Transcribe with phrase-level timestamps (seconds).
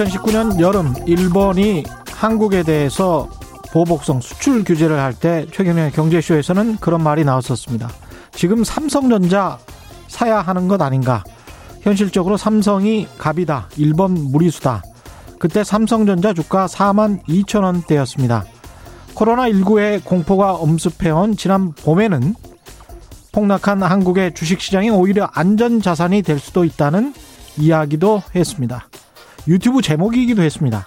[0.00, 3.28] 네, 2019년 여름 일본이 한국에 대해서
[3.70, 7.90] 보복성 수출 규제를 할 때 최경련의 경제쇼에서는 그런 말이 나왔었습니다.
[8.32, 9.58] 지금 삼성전자
[10.08, 11.22] 사야 하는 것 아닌가?
[11.82, 13.68] 현실적으로 삼성이 갑이다.
[13.76, 14.82] 일본 무리수다.
[15.38, 18.46] 그때 삼성전자 주가 4만 2천 원대였습니다.
[19.14, 22.34] 코로나19의 공포가 엄습해온 지난 봄에는
[23.32, 27.12] 폭락한 한국의 주식시장이 오히려 안전자산이 될 수도 있다는
[27.58, 28.88] 이야기도 했습니다.
[29.48, 30.86] 유튜브 제목이기도 했습니다.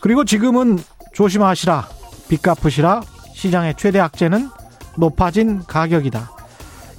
[0.00, 0.78] 그리고 지금은
[1.14, 1.88] 조심하시라,
[2.28, 3.02] 빚 갚으시라,
[3.34, 4.48] 시장의 최대 악재는
[4.96, 6.30] 높아진 가격이다.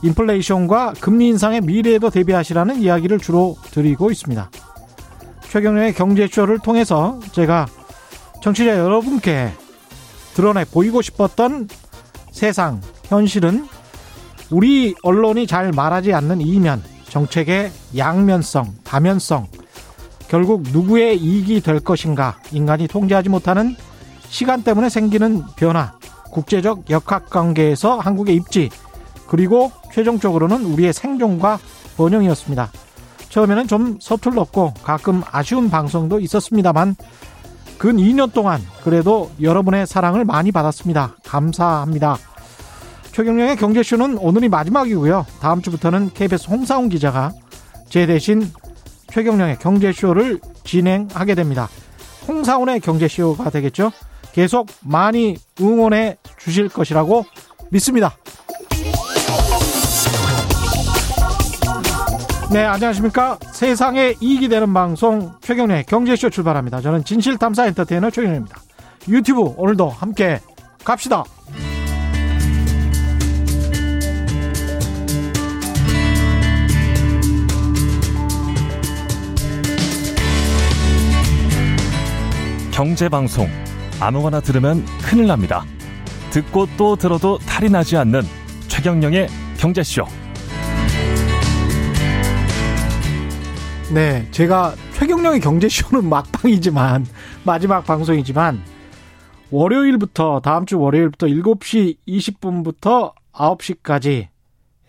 [0.03, 4.49] 인플레이션과 금리 인상의 미래에도 대비하시라는 이야기를 주로 드리고 있습니다.
[5.49, 7.67] 최경련의 경제쇼를 통해서 제가
[8.41, 9.51] 청취자 여러분께
[10.35, 11.67] 드러내 보이고 싶었던
[12.31, 13.67] 세상, 현실은
[14.51, 19.47] 우리 언론이 잘 말하지 않는 이면, 정책의 양면성, 다면성,
[20.27, 23.75] 결국 누구의 이익이 될 것인가, 인간이 통제하지 못하는
[24.29, 25.93] 시간 때문에 생기는 변화,
[26.31, 28.69] 국제적 역학 관계에서 한국의 입지,
[29.27, 31.59] 그리고 최종적으로는 우리의 생존과
[31.97, 32.71] 번영이었습니다.
[33.29, 36.95] 처음에는 좀 서툴렀고 가끔 아쉬운 방송도 있었습니다만
[37.77, 41.15] 근 2년 동안 그래도 여러분의 사랑을 많이 받았습니다.
[41.25, 42.17] 감사합니다.
[43.11, 45.25] 최경령의 경제쇼는 오늘이 마지막이고요.
[45.39, 47.31] 다음 주부터는 KBS 홍사훈 기자가
[47.89, 48.51] 제 대신
[49.11, 51.69] 최경령의 경제쇼를 진행하게 됩니다.
[52.27, 53.91] 홍사훈의 경제쇼가 되겠죠.
[54.33, 57.25] 계속 많이 응원해 주실 것이라고
[57.71, 58.15] 믿습니다.
[62.51, 63.37] 네, 안녕하십니까.
[63.51, 66.81] 세상에 이익이 되는 방송 최경련의 경제쇼 출발합니다.
[66.81, 68.57] 저는 진실탐사 엔터테이너 최경련입니다.
[69.09, 70.39] 유튜브 오늘도 함께
[70.83, 71.23] 갑시다.
[82.77, 83.47] 경제방송
[83.99, 85.65] 아무거나 들으면 큰일 납니다.
[86.29, 88.21] 듣고 또 들어도 탈이 나지 않는
[88.67, 90.05] 최경령의 경제쇼.
[93.91, 97.07] 네, 제가 최경령의 경제쇼는 막방이지만
[97.43, 98.61] 마지막 방송이지만
[99.49, 104.27] 월요일부터 다음 주 월요일부터 7시 20분부터 9시까지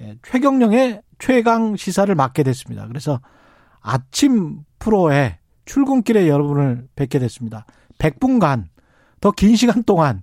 [0.02, 2.86] 예, 최경령의 최강 시사를 맡게 됐습니다.
[2.86, 3.22] 그래서
[3.80, 5.37] 아침 프로에
[5.68, 7.66] 출근길에 여러분을 뵙게 됐습니다.
[7.98, 8.64] 100분간
[9.20, 10.22] 더 긴 시간 동안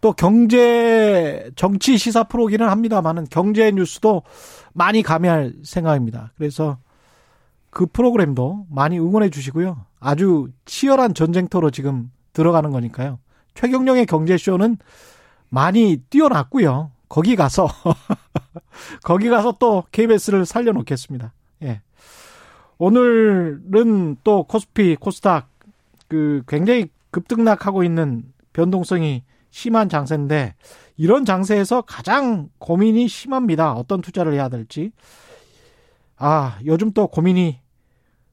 [0.00, 4.22] 또 경제 정치 시사 프로기는 합니다만은 경제 뉴스도
[4.72, 6.32] 많이 가미할 생각입니다.
[6.36, 6.78] 그래서
[7.70, 9.84] 그 프로그램도 많이 응원해 주시고요.
[10.00, 13.18] 아주 치열한 전쟁터로 지금 들어가는 거니까요.
[13.54, 14.78] 최경령의 경제쇼는
[15.50, 16.90] 많이 뛰어났고요.
[17.08, 17.68] 거기 가서
[19.04, 21.32] 거기 가서 또 KBS를 살려놓겠습니다.
[21.62, 21.82] 예.
[22.82, 25.48] 오늘은 또 코스피, 코스닥
[26.08, 30.56] 그 굉장히 급등락하고 있는 변동성이 심한 장세인데
[30.96, 33.74] 이런 장세에서 가장 고민이 심합니다.
[33.74, 34.90] 어떤 투자를 해야 될지.
[36.16, 37.60] 아, 요즘 또 고민이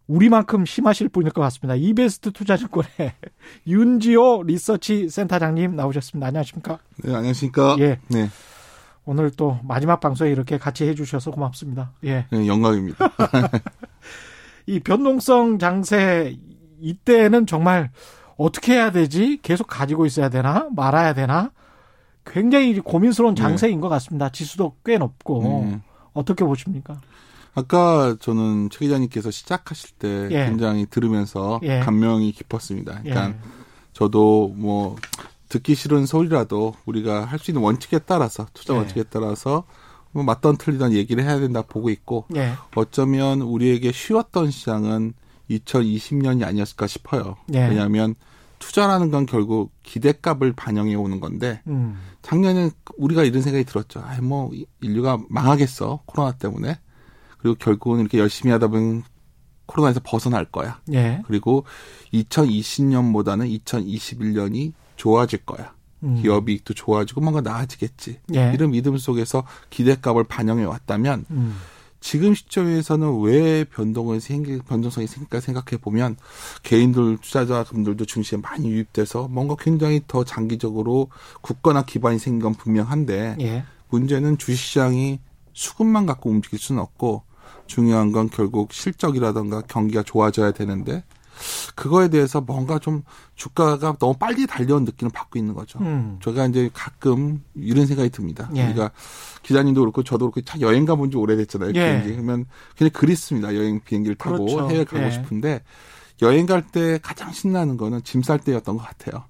[0.08, 1.76] 우리만큼 심하실 분일 것 같습니다.
[1.76, 2.90] 이베스트 투자증권의
[3.68, 6.26] 윤지호 리서치 센터장님 나오셨습니다.
[6.26, 6.80] 안녕하십니까?
[7.04, 7.76] 네, 안녕하십니까?
[7.82, 8.00] 예.
[8.08, 8.30] 네.
[9.06, 11.92] 오늘 또 마지막 방송에 이렇게 같이 해주셔서 고맙습니다.
[12.06, 12.26] 예.
[12.32, 13.12] 네, 영광입니다.
[14.70, 16.38] 이 변동성 장세
[16.80, 17.92] 이때는 정말
[18.38, 19.40] 어떻게 해야 되지?
[19.42, 20.68] 계속 가지고 있어야 되나?
[20.76, 21.52] 말아야 되나?
[22.24, 23.42] 굉장히 고민스러운 네.
[23.42, 23.82] 장세인 네.
[23.82, 24.30] 것 같습니다.
[24.30, 25.82] 지수도 꽤 높고 네.
[26.14, 27.02] 어떻게 보십니까?
[27.56, 30.46] 아까 저는 최 기자님께서 시작하실 때 예.
[30.46, 31.80] 굉장히 들으면서 예.
[31.80, 33.02] 감명이 깊었습니다.
[33.02, 33.36] 그러니까 예.
[33.94, 34.96] 저도 뭐
[35.50, 38.78] 듣기 싫은 소리라도 우리가 할 수 있는 원칙에 따라서 투자 예.
[38.78, 39.64] 원칙에 따라서 뭐
[40.14, 42.54] 맞던 틀리던 얘기를 해야 된다 보고 있고 예.
[42.76, 45.14] 어쩌면 우리에게 쉬웠던 시장은
[45.50, 47.38] 2020년이 아니었을까 싶어요.
[47.54, 47.68] 예.
[47.68, 48.16] 왜냐하면
[48.60, 51.98] 투자라는 건 결국 기대값을 반영해 오는 건데 음.
[52.22, 54.02] 작년에 우리가 이런 생각이 들었죠.
[54.02, 54.52] 아, 뭐
[54.82, 56.80] 인류가 망하겠어 코로나 때문에.
[57.38, 59.04] 그리고 결국은 이렇게 열심히 하다 보면
[59.66, 60.82] 코로나에서 벗어날 거야.
[60.92, 61.22] 예.
[61.26, 61.64] 그리고
[62.14, 65.74] 2020년보다는 2021년이 좋아질 거야.
[66.04, 66.22] 음.
[66.22, 68.20] 기업 이익도 좋아지고 뭔가 나아지겠지.
[68.36, 68.52] 예.
[68.54, 71.56] 이런 믿음 속에서 기대값을 반영해 왔다면 음.
[72.02, 76.16] 지금 시점에서는 왜 변동을 생길 변동성이 생길까 생각해 보면
[76.64, 81.10] 개인들 투자자분들도 중심에 많이 유입돼서 뭔가 굉장히 더 장기적으로
[81.42, 83.64] 굳건한 기반이 생긴 건 분명한데 예.
[83.90, 85.20] 문제는 주식시장이
[85.54, 87.24] 수급만 갖고 움직일 수는 없고
[87.68, 91.04] 중요한 건 결국 실적이라던가 경기가 좋아져야 되는데
[91.76, 93.04] 그거에 대해서 뭔가 좀
[93.36, 95.80] 주가가 너무 빨리 달려온 느낌을 받고 있는 거죠.
[95.80, 96.20] 음.
[96.24, 98.50] 제가 이제 가끔 이런 생각이 듭니다.
[98.56, 98.66] 예.
[98.68, 98.92] 우리가
[99.44, 101.70] 기자님도 그렇고 저도 그렇고 참 여행 가본 지 오래됐잖아요.
[101.70, 101.74] 예.
[101.74, 102.12] 비행기.
[102.14, 102.46] 그러면
[102.78, 103.56] 그냥 그립습니다.
[103.56, 104.70] 여행 비행기를 타고 그렇죠.
[104.70, 105.12] 해외 가고 예.
[105.12, 105.62] 싶은데
[106.22, 109.24] 여행 갈 때 가장 신나는 거는 짐 쌀 때였던 것 같아요.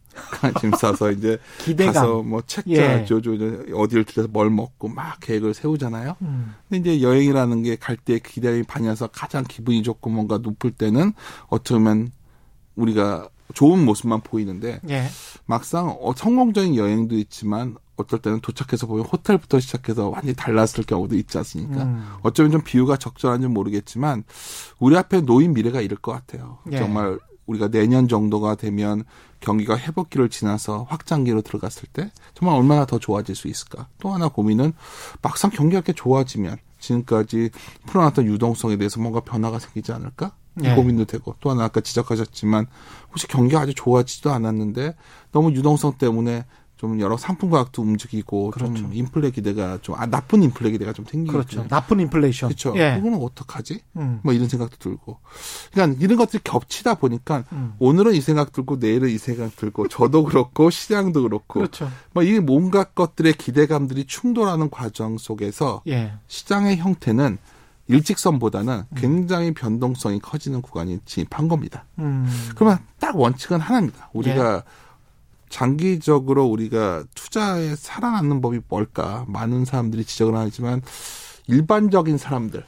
[0.60, 1.94] 짐 싸서 이제 기대감.
[1.94, 3.06] 가서 뭐책 예.
[3.74, 6.16] 어디를 들려서 뭘 먹고 막 계획을 세우잖아요.
[6.22, 6.54] 음.
[6.70, 11.14] 근데 이제 여행이라는 게 갈 때 기대감이 반해서 가장 기분이 좋고 뭔가 높을 때는
[11.48, 12.12] 어쩌면
[12.76, 15.06] 우리가 좋은 모습만 보이는데 예.
[15.46, 21.38] 막상 어, 성공적인 여행도 있지만 어떨 때는 도착해서 보면 호텔부터 시작해서 완전히 달랐을 경우도 있지
[21.40, 21.84] 않습니까?
[21.84, 22.08] 음.
[22.22, 24.24] 어쩌면 좀 비유가 적절한지 모르겠지만
[24.80, 26.60] 우리 앞에 놓인 미래가 이럴 것 같아요.
[26.72, 26.78] 예.
[26.78, 29.04] 정말 우리가 내년 정도가 되면
[29.40, 33.88] 경기가 회복기를 지나서 확장기로 들어갔을 때 정말 얼마나 더 좋아질 수 있을까?
[34.00, 34.74] 또 하나 고민은
[35.22, 37.50] 막상 경기가 이렇게 좋아지면 지금까지
[37.88, 40.34] 풀어놨던 유동성에 대해서 뭔가 변화가 생기지 않을까?
[40.62, 40.76] 이 예.
[40.76, 42.68] 고민도 되고 또 하나 아까 지적하셨지만
[43.10, 44.96] 혹시 경기가 아주 좋아지지도 않았는데
[45.32, 46.46] 너무 유동성 때문에
[46.80, 48.74] 좀 여러 상품 가격도 움직이고 그렇죠.
[48.74, 51.68] 좀 인플레 기대가 좀 아, 나쁜 인플레 기대가 좀 생기고 그렇죠.
[51.68, 52.48] 나쁜 인플레이션.
[52.48, 52.74] 그렇죠.
[52.78, 52.96] 예.
[52.96, 53.82] 그거는 어떡하지?
[53.98, 54.22] 음.
[54.24, 55.18] 뭐 이런 생각도 들고.
[55.74, 57.74] 그러니까 이런 것들이 겹치다 보니까 음.
[57.80, 61.92] 오늘은 이 생각 들고 내일은 이 생각 들고 저도 그렇고 시장도 그렇고 그렇죠.
[62.14, 66.14] 뭐이 뭔가 것들의 기대감들이 충돌하는 과정 속에서 예.
[66.28, 67.40] 시장의 형태는
[67.90, 68.96] 일직선보다는 음.
[68.96, 71.84] 굉장히 변동성이 커지는 구간이 진입한 겁니다.
[71.98, 72.26] 음.
[72.56, 74.12] 그러면 딱 원칙은 하나입니다.
[74.14, 74.64] 우리가
[75.50, 79.26] 장기적으로 우리가 투자에 살아남는 법이 뭘까?
[79.28, 80.82] 많은 사람들이 지적을 하지만
[81.48, 82.64] 일반적인 사람들,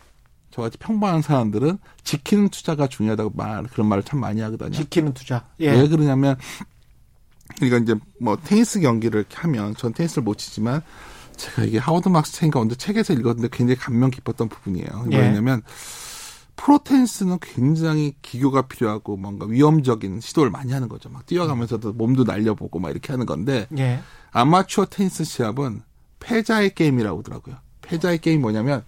[0.49, 4.71] 저같이 평범한 사람들은 지키는 투자가 중요하다고 말 그런 말을 참 많이 하거든요.
[4.71, 5.45] 지키는 투자.
[5.59, 5.71] 예.
[5.71, 6.35] 왜 그러냐면
[7.61, 10.81] 우리가 이제 뭐 테니스 경기를 이렇게 하면 전 테니스를 못 치지만
[11.37, 15.07] 제가 이게 하워드 막스 체인가 언제 책에서 읽었는데 굉장히 감명 깊었던 부분이에요.
[15.11, 15.17] 예.
[15.17, 15.61] 왜냐면
[16.61, 21.09] 프로 테니스는 굉장히 기교가 필요하고 뭔가 위험적인 시도를 많이 하는 거죠.
[21.09, 23.99] 막 뛰어가면서도 몸도 날려보고 막 이렇게 하는 건데 예.
[24.29, 25.81] 아마추어 테니스 시합은
[26.19, 27.55] 패자의 게임이라고 하더라고요.
[27.81, 28.83] 패자의 게임이 뭐냐면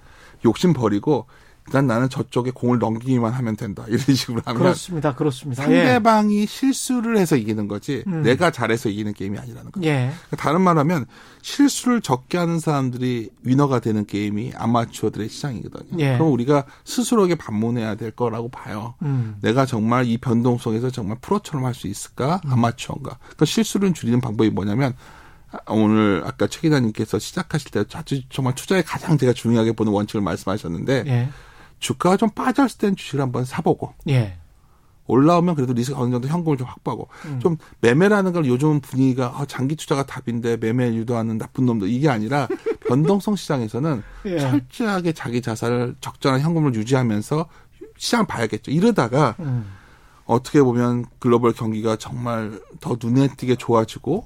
[0.45, 1.25] 욕심 버리고
[1.65, 3.85] 일단 나는 저쪽에 공을 넘기기만 하면 된다.
[3.87, 5.15] 이런 식으로 하면 그렇습니다.
[5.15, 5.63] 그렇습니다.
[5.71, 5.83] 예.
[5.85, 8.21] 상대방이 실수를 해서 이기는 거지 음.
[8.23, 9.87] 내가 잘해서 이기는 게임이 아니라는 거예요.
[9.89, 10.11] 예.
[10.37, 11.05] 다른 말하면
[11.41, 16.03] 실수를 적게 하는 사람들이 위너가 되는 게임이 아마추어들의 시장이거든요.
[16.03, 16.17] 예.
[16.17, 18.95] 그럼 우리가 스스로에게 반문해야 될 거라고 봐요.
[19.01, 19.37] 음.
[19.41, 22.39] 내가 정말 이 변동성에서 정말 프로처럼 할 수 있을까?
[22.45, 22.51] 음.
[22.53, 23.17] 아마추어인가?
[23.35, 24.93] 그 실수를 줄이는 방법이 뭐냐면
[25.51, 30.21] 아, 오늘 아까 최 기자님께서 시작하실 때 아주 정말 투자에 가장 제가 중요하게 보는 원칙을
[30.21, 31.29] 말씀하셨는데 예.
[31.83, 34.37] 주가가 좀 빠졌을 땐 주식을 한번 사보고 예.
[35.05, 37.39] 올라오면 그래도 리스크 어느 정도 현금을 좀 확보하고 음.
[37.41, 42.47] 좀 매매라는 걸 요즘 분위기가 아, 장기 투자가 답인데 매매 유도하는 나쁜 놈들 이게 아니라
[42.87, 44.39] 변동성 시장에서는 예.
[44.39, 47.47] 철저하게 자기 자산을 적절한 현금을 유지하면서
[47.97, 48.71] 시장 봐야겠죠.
[48.71, 49.69] 이러다가 음.
[50.23, 54.25] 어떻게 보면 글로벌 경기가 정말 더 눈에 띄게 좋아지고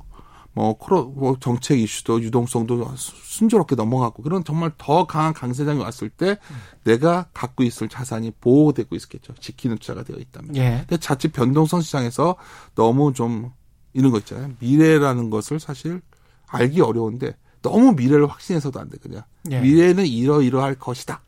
[0.57, 6.09] 뭐 코로 뭐 정책 이슈도 유동성도 수- 순조롭게 넘어가고 그런 정말 더 강한 강세장이 왔을
[6.09, 6.39] 때
[6.83, 9.35] 내가 갖고 있을 자산이 보호되고 있겠죠.
[9.39, 10.55] 지키는 투자가 되어 있다면.
[10.55, 10.77] 예.
[10.79, 12.37] 근데 자칫 변동성 시장에서
[12.73, 13.51] 너무 좀
[13.93, 14.53] 이런 거 있잖아요.
[14.57, 16.01] 미래라는 것을 사실
[16.47, 18.97] 알기 어려운데 너무 미래를 확신해서도 안 돼.
[18.97, 19.21] 그냥
[19.51, 19.61] 예.
[19.61, 21.21] 미래는 이러이러할 것이다.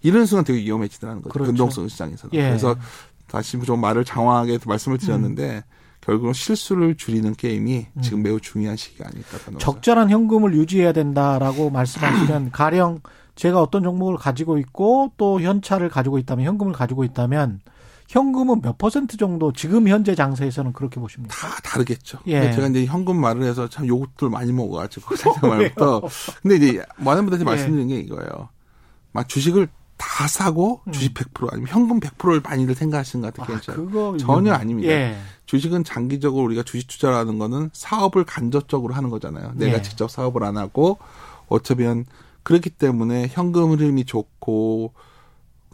[0.00, 1.32] 이런 순간 되게 위험해지더라는 거죠.
[1.34, 1.50] 그렇죠.
[1.52, 2.32] 변동성 시장에서는.
[2.32, 2.48] 예.
[2.48, 2.74] 그래서
[3.26, 5.62] 다시 좀 말을 장황하게 말씀을 드렸는데
[6.02, 9.50] 결국은 실수를 줄이는 게임이 지금 매우 중요한 시기가 아닐까 변호사.
[9.50, 9.58] 음.
[9.58, 13.00] 적절한 현금을 유지해야 된다라고 말씀하시면 가령
[13.36, 17.60] 제가 어떤 종목을 가지고 있고 또 현찰을 가지고 있다면 현금을 가지고 있다면
[18.08, 21.34] 현금은 몇 퍼센트 정도 지금 현재 장세에서는 그렇게 보십니까?
[21.34, 22.18] 다 다르겠죠.
[22.26, 22.52] 예.
[22.52, 26.02] 제가 이제 현금 말을 해서 참 욕들 많이 먹어가지고 살짝 말부터.
[26.42, 27.44] 근데 이제 많은 분들한테 예.
[27.44, 28.50] 말씀드린 게 이거예요.
[29.12, 33.56] 막 주식을 다 사고 주식 100% 아니면 현금 100%를 많이들 생각하시는 것 같아요.
[33.56, 33.60] 음.
[33.66, 33.74] 아.
[33.74, 34.52] 그거 전혀.
[34.52, 34.90] 아닙니다.
[34.90, 35.16] 예.
[35.52, 39.52] 주식은 장기적으로 우리가 주식 투자라는 거는 사업을 간접적으로 하는 거잖아요.
[39.56, 39.82] 내가 예.
[39.82, 40.96] 직접 사업을 안 하고
[41.46, 42.06] 어쩌면
[42.42, 44.94] 그렇기 때문에 현금 흐름이 좋고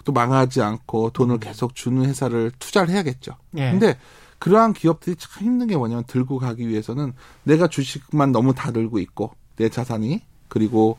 [0.05, 3.37] 또 망하지 않고 돈을 계속 주는 회사를 투자를 해야겠죠.
[3.53, 3.59] 음.
[3.61, 3.71] 예.
[3.71, 3.99] 근데
[4.41, 7.13] 그러한 기업들이 참 힘든 게 뭐냐면 들고 가기 위해서는
[7.45, 10.99] 내가 주식만 너무 다 들고 있고 내 자산이 그리고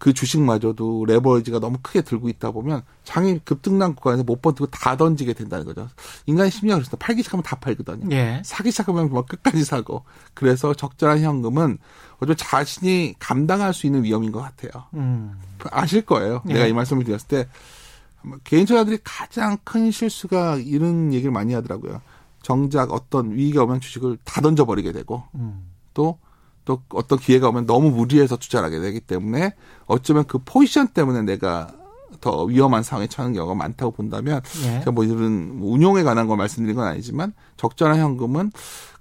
[0.00, 5.34] 그 주식마저도 레버리지가 너무 크게 들고 있다 보면 장이 급등난 구간에서 못 버티고 다 던지게
[5.34, 5.88] 된다는 거죠.
[6.24, 6.96] 인간의 심리가 그렇습니다.
[7.04, 8.08] 팔기 시작하면 다 팔거든요.
[8.10, 8.40] 예.
[8.42, 10.04] 사기 시작하면 뭐 끝까지 사고.
[10.32, 11.76] 그래서 적절한 현금은
[12.16, 14.84] 어쩌면 자신이 감당할 수 있는 위험인 것 같아요.
[14.94, 15.38] 음.
[15.70, 16.42] 아실 거예요.
[16.48, 16.54] 예.
[16.54, 17.48] 내가 이 말씀을 드렸을 때
[18.44, 22.00] 개인 투자들이 가장 큰 실수가 이런 얘기를 많이 하더라고요.
[22.42, 25.68] 정작 어떤 위기가 오면 주식을 다 던져버리게 되고 음.
[25.92, 26.18] 또,
[26.64, 29.54] 또 어떤 기회가 오면 너무 무리해서 투자를 하게 되기 때문에
[29.86, 31.68] 어쩌면 그 포지션 때문에 내가
[32.20, 34.80] 더 위험한 상황에 처하는 경우가 많다고 본다면 예.
[34.80, 38.52] 제가 뭐 이런 뭐 운용에 관한 걸 말씀드린 건 아니지만 적절한 현금은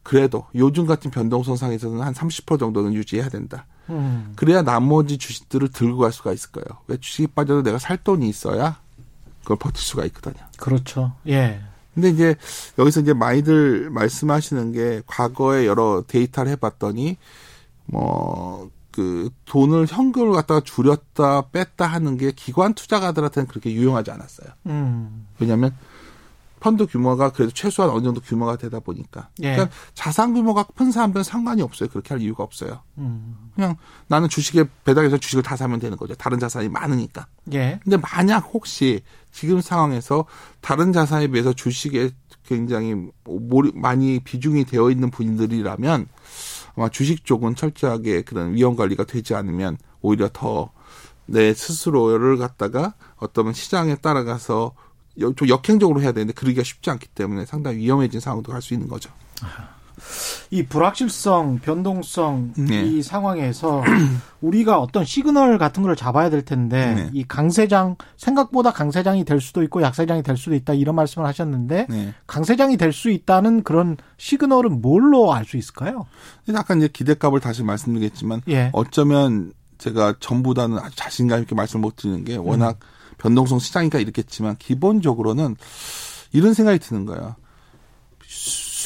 [0.03, 3.65] 그래도 요즘 같은 변동성 상에서는 한 30% 정도는 유지해야 된다.
[3.89, 4.33] 음.
[4.35, 6.65] 그래야 나머지 주식들을 들고 갈 수가 있을 거예요.
[6.87, 8.79] 왜 주식이 빠져도 내가 살 돈이 있어야
[9.41, 10.43] 그걸 버틸 수가 있거든요.
[10.57, 11.13] 그렇죠.
[11.27, 11.61] 예.
[11.93, 12.35] 근데 이제
[12.77, 17.17] 여기서 이제 많이들 말씀하시는 게 과거에 여러 데이터를 해봤더니
[17.91, 24.49] 뭐 그 돈을 현금을 갖다가 줄였다 뺐다 하는 게 기관 투자가들한테는 그렇게 유용하지 않았어요.
[24.65, 25.27] 음.
[25.39, 25.73] 왜냐하면
[26.59, 29.29] 펀드 규모가 그래도 최소한 어느 정도 규모가 되다 보니까.
[29.43, 29.53] 예.
[29.53, 31.87] 그러니까 자산 규모가 큰 사람들은 상관이 없어요.
[31.87, 32.81] 그렇게 할 이유가 없어요.
[32.97, 33.51] 음.
[33.55, 33.77] 그냥
[34.07, 36.15] 나는 주식에 배당해서 주식을 다 사면 되는 거죠.
[36.15, 37.27] 다른 자산이 많으니까.
[37.53, 37.79] 예.
[37.83, 40.25] 근데 만약 혹시 지금 상황에서
[40.61, 42.09] 다른 자산에 비해서 주식에
[42.45, 46.07] 굉장히 몰- 많이 비중이 되어 있는 분들이라면
[46.75, 50.71] 아마 주식 쪽은 철저하게 그런 위험 관리가 되지 않으면 오히려 더
[51.31, 54.73] 내 스스로를 갖다가 어떤 시장에 따라가서
[55.21, 58.87] 여- 좀 역행적으로 해야 되는데 그러기가 쉽지 않기 때문에 상당히 위험해진 상황도 갈 수 있는
[58.87, 59.11] 거죠.
[60.51, 62.83] 이 불확실성, 변동성 네.
[62.83, 63.83] 이 상황에서
[64.41, 67.09] 우리가 어떤 시그널 같은 걸 잡아야 될 텐데 네.
[67.13, 72.13] 이 강세장 생각보다 강세장이 될 수도 있고 약세장이 될 수도 있다 이런 말씀을 하셨는데 네.
[72.27, 76.05] 강세장이 될 수 있다는 그런 시그널은 뭘로 알 수 있을까요?
[76.53, 78.69] 아까 이제 기대값을 다시 말씀드리겠지만 예.
[78.73, 82.77] 어쩌면 제가 전보다는 아주 자신감 있게 말씀을 못 드리는 게 워낙
[83.17, 85.55] 변동성 시장이니까 이렇겠지만 기본적으로는
[86.33, 87.35] 이런 생각이 드는 거예요.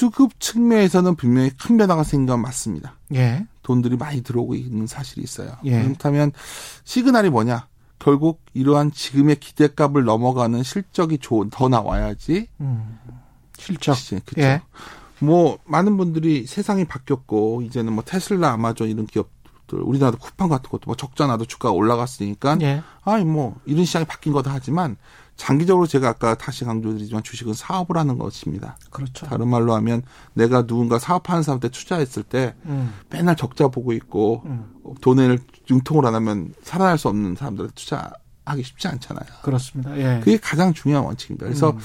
[0.03, 2.97] 수급 측면에서는 분명히 큰 변화가 생긴 건 맞습니다.
[3.13, 3.47] 예.
[3.61, 5.55] 돈들이 많이 들어오고 있는 사실이 있어요.
[5.63, 5.81] 예.
[5.81, 6.33] 그렇다면
[6.83, 7.67] 시그널이 뭐냐?
[7.99, 12.49] 결국 이러한 지금의 기대값을 넘어가는 실적이 좋은 더 나와야지.
[12.59, 12.99] 음.
[13.57, 13.95] 실적.
[14.25, 14.41] 그쵸.
[14.41, 14.61] 예.
[15.19, 20.81] 뭐 많은 분들이 세상이 바뀌었고 이제는 뭐 테슬라, 아마존 이런 기업들 우리나라도 쿠팡 같은 것도
[20.87, 22.83] 뭐 적자 나도 주가가 올라갔으니까 예.
[23.05, 24.97] 아이 뭐 이런 시장이 바뀐 거다 하지만
[25.35, 28.77] 장기적으로 제가 아까 다시 강조드리지만 주식은 사업을 하는 것입니다.
[28.91, 29.25] 그렇죠.
[29.25, 32.93] 다른 말로 하면 내가 누군가 사업하는 사람한테 투자했을 때 음.
[33.09, 34.73] 맨날 적자 보고 있고 음.
[35.01, 39.25] 돈을 융통을 안 하면 살아날 수 없는 사람들한테 투자하기 쉽지 않잖아요.
[39.41, 39.97] 그렇습니다.
[39.97, 40.19] 예.
[40.23, 41.45] 그게 가장 중요한 원칙입니다.
[41.45, 41.79] 그래서 음.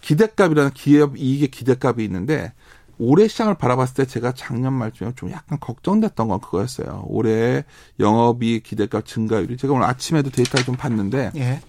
[0.00, 2.52] 기대값이라는 기업 이익의 기대값이 있는데
[2.98, 7.04] 올해 시장을 바라봤을 때 제가 작년 말쯤에 좀 약간 걱정됐던 건 그거였어요.
[7.06, 7.64] 올해
[8.00, 11.60] 영업이익 기대값 증가율이 제가 오늘 아침에도 데이터를 좀 봤는데 예.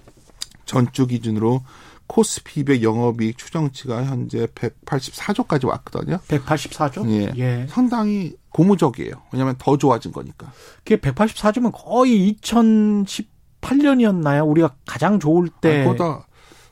[0.69, 1.63] 전주 기준으로
[2.05, 6.19] 코스피 200 영업이익 추정치가 현재 184조까지 왔거든요.
[6.27, 7.09] 184조?
[7.09, 7.33] 예.
[7.37, 7.65] 예.
[7.67, 9.13] 상당히 고무적이에요.
[9.31, 10.51] 왜냐하면 더 좋아진 거니까.
[10.83, 14.47] 그게 184조면 거의 2018년이었나요?
[14.47, 16.27] 우리가 가장 좋을 때 그보다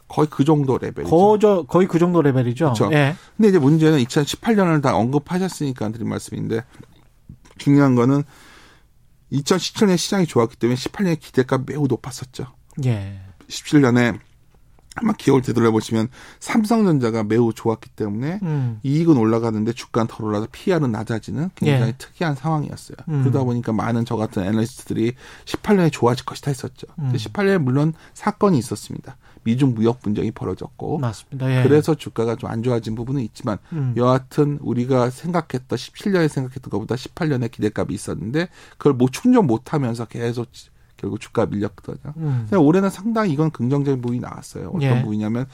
[0.07, 1.09] 거의 그 정도 레벨이죠.
[1.09, 2.73] 거저 거의 그 정도 레벨이죠.
[2.73, 2.91] 그렇죠.
[2.93, 3.15] 예.
[3.35, 6.63] 근데 이제 문제는 2018년을 다 언급하셨으니까 드린 말씀인데
[7.57, 8.21] 중요한 거는
[9.31, 12.45] 2017년에 시장이 좋았기 때문에 18년에 기대가 매우 높았었죠.
[12.85, 13.21] 예.
[13.49, 14.19] 17년에
[14.99, 16.07] 아마 기억을 되돌려 보시면
[16.39, 18.79] 삼성전자가 매우 좋았기 때문에 음.
[18.81, 21.95] 이익은 올라가는데 주가는 덜 올라서 PR은 낮아지는 굉장히 예.
[21.97, 22.97] 특이한 상황이었어요.
[23.09, 23.21] 음.
[23.21, 25.13] 그러다 보니까 많은 저 같은 애널리스트들이
[25.45, 26.87] 18년에 좋아질 것이다 했었죠.
[26.97, 27.11] 음.
[27.11, 29.17] 근데 18년에 물론 사건이 있었습니다.
[29.43, 31.59] 미중 무역 분쟁이 벌어졌고 맞습니다.
[31.59, 31.63] 예.
[31.63, 33.93] 그래서 주가가 좀 안 좋아진 부분은 있지만 음.
[33.97, 40.47] 여하튼 우리가 생각했던 17년에 생각했던 것보다 18년에 기대값이 있었는데 그걸 뭐 충족 못하면서 계속
[40.97, 42.13] 결국 주가 밀렸거든요.
[42.17, 42.47] 음.
[42.51, 44.69] 올해는 상당히 이건 긍정적인 부분이 나왔어요.
[44.69, 45.01] 어떤 예.
[45.01, 45.45] 부분이냐면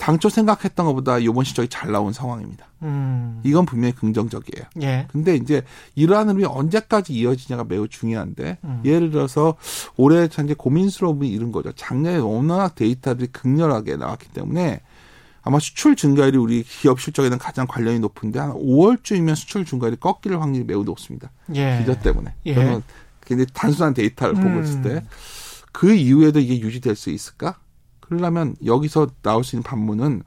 [0.00, 2.66] 당초 생각했던 것보다 이번 실적이 잘 나온 상황입니다.
[2.82, 3.40] 음.
[3.44, 4.66] 이건 분명히 긍정적이에요.
[4.82, 5.06] 예.
[5.12, 5.62] 근데 이제
[5.94, 8.80] 이러한 흐름이 언제까지 이어지냐가 매우 중요한데 음.
[8.84, 9.56] 예를 들어서
[9.96, 11.70] 올해 현재 고민스러운 부분이 이런 거죠.
[11.72, 14.80] 작년에 워낙 데이터들이 극렬하게 나왔기 때문에
[15.42, 20.64] 아마 수출 증가율이 우리 기업 실적에는 가장 관련이 높은데 한 5월쯤이면 수출 증가율이 꺾일 확률이
[20.64, 21.30] 매우 높습니다.
[21.54, 21.78] 예.
[21.80, 22.34] 기저 때문에.
[22.46, 22.54] 예.
[22.54, 22.82] 저는
[23.36, 24.62] 굉장히 단순한 데이터를 보고 음.
[24.62, 25.02] 있을 때
[25.72, 27.56] 그 이후에도 이게 유지될 수 있을까?
[28.00, 30.22] 그러려면 여기서 나올 수 있는 반문은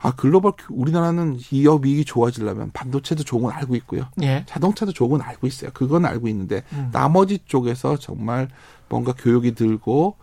[0.00, 4.08] 아 글로벌 우리나라는 기업 이익이 좋아지려면 반도체도 좋은 건 알고 있고요.
[4.20, 4.44] 예.
[4.48, 5.70] 자동차도 좋은 건 알고 있어요.
[5.72, 6.90] 그건 알고 있는데 음.
[6.92, 8.48] 나머지 쪽에서 정말
[8.88, 10.16] 뭔가 교육이 들고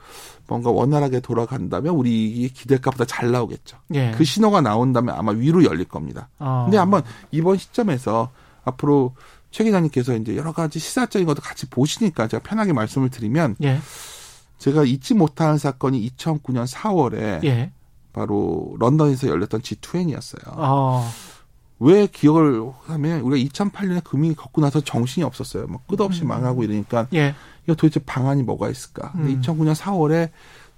[0.47, 3.77] 뭔가 원활하게 돌아간다면 우리 이익이 기대값보다 잘 나오겠죠.
[3.93, 4.11] 예.
[4.11, 6.27] 그 신호가 나온다면 아마 위로 열릴 겁니다.
[6.39, 6.63] 어.
[6.65, 8.31] 근데 한번 이번 시점에서
[8.65, 9.15] 앞으로
[9.51, 13.79] 최 기자님께서 이제 여러 가지 시사적인 것도 같이 보시니까 제가 편하게 말씀을 드리면 예.
[14.57, 17.71] 제가 잊지 못하는 사건이 2009년 4월에 예.
[18.13, 20.43] 바로 런던에서 열렸던 G20이었어요.
[20.47, 21.09] 어.
[21.79, 25.67] 왜 기억을 하면 우리가 2008년에 금융이 걷고 나서 정신이 없었어요.
[25.67, 27.33] 막 끝없이 망하고 이러니까 예.
[27.63, 29.13] 이거 도대체 방안이 뭐가 있을까?
[29.15, 29.41] 음.
[29.41, 30.29] 2009년 4월에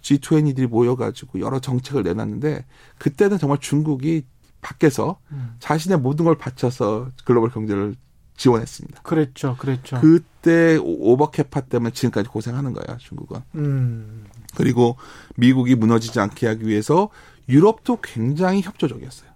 [0.03, 2.65] G20들이 모여가지고 여러 정책을 내놨는데
[2.99, 4.23] 그때는 정말 중국이
[4.61, 5.55] 밖에서 음.
[5.59, 7.95] 자신의 모든 걸 바쳐서 글로벌 경제를
[8.37, 9.01] 지원했습니다.
[9.03, 9.55] 그랬죠.
[9.57, 9.99] 그랬죠.
[10.01, 13.41] 그때 오- 오버캐파 때문에 지금까지 고생하는 거야 중국은.
[13.55, 14.25] 음.
[14.55, 14.97] 그리고
[15.35, 17.09] 미국이 무너지지 않게 하기 위해서
[17.49, 19.29] 유럽도 굉장히 협조적이었어요.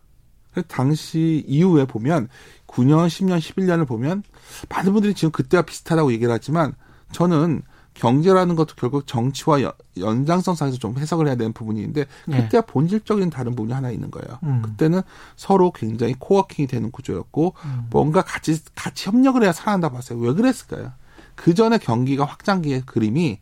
[0.67, 2.29] 당시 이후에 보면
[2.67, 4.23] 9년, 10년, 11년을 보면
[4.69, 6.73] 많은 분들이 지금 그때와 비슷하다고 얘기를 하지만
[7.11, 7.61] 저는
[7.95, 12.37] 경제라는 것도 결국 정치와 연, 연장성상에서 좀 해석을 해야 되는 부분인데 예.
[12.37, 14.37] 그때와 본질적인 다른 부분이 하나 있는 거예요.
[14.43, 14.61] 음.
[14.61, 15.01] 그때는
[15.35, 17.87] 서로 굉장히 코워킹이 되는 구조였고 음.
[17.89, 20.19] 뭔가 같이 같이 협력을 해야 살아난다 봤어요.
[20.19, 20.91] 왜 그랬을까요?
[21.35, 23.39] 그 전에 경기가 확장기의 그림이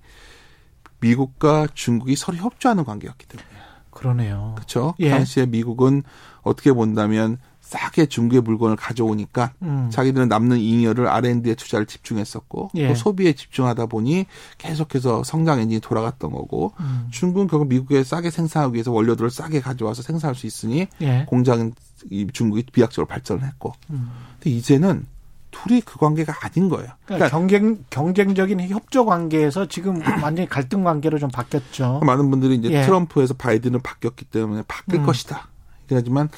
[1.00, 3.50] 미국과 중국이 서로 협조하는 관계였기 때문에
[3.90, 4.54] 그러네요.
[4.56, 4.96] 그렇죠.
[5.00, 5.10] 예.
[5.10, 6.04] 당시에 미국은
[6.42, 7.38] 어떻게 본다면
[7.74, 9.90] 싸게 중국의 물건을 가져오니까 음.
[9.92, 12.88] 자기들은 남는 잉여를 R&D에 투자를 집중했었고 예.
[12.88, 14.28] 또 소비에 집중하다 보니
[14.60, 17.08] 계속해서 성장 엔진이 돌아갔던 거고 음.
[17.10, 21.26] 중국은 결국 미국에 싸게 생산하기 위해서 원료들을 싸게 가져와서 생산할 수 있으니 예.
[21.28, 21.74] 공장은
[22.12, 24.12] 이 중국이 비약적으로 발전을 했고 음.
[24.40, 25.08] 근데 이제는
[25.50, 26.90] 둘이 그 관계가 아닌 거예요.
[27.06, 32.02] 그러니까 그러니까 경쟁 경쟁적인 협조 관계에서 지금 완전히 갈등 관계로 좀 바뀌었죠.
[32.04, 32.82] 많은 분들이 이제 예.
[32.84, 35.06] 트럼프에서 바이든을 바뀌었기 때문에 바뀔 음.
[35.06, 35.48] 것이다.
[35.88, 36.30] 그렇지만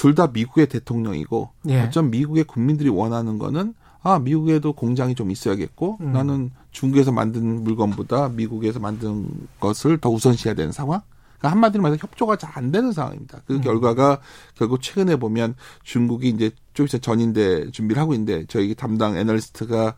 [0.00, 1.82] 둘 다 미국의 대통령이고 예.
[1.82, 6.12] 어쩜 미국의 국민들이 원하는 거는 아 미국에도 공장이 좀 있어야겠고 음.
[6.12, 9.28] 나는 중국에서 만든 물건보다 미국에서 만든
[9.60, 11.02] 것을 더 우선시해야 되는 상황.
[11.38, 13.42] 그러니까 한마디로 말해서 협조가 잘 안 되는 상황입니다.
[13.46, 13.60] 그 음.
[13.60, 14.20] 결과가
[14.54, 19.94] 결국 최근에 보면 중국이 이제 좀 있으면 전인대 준비를 하고 있는데 저희 담당 애널리스트가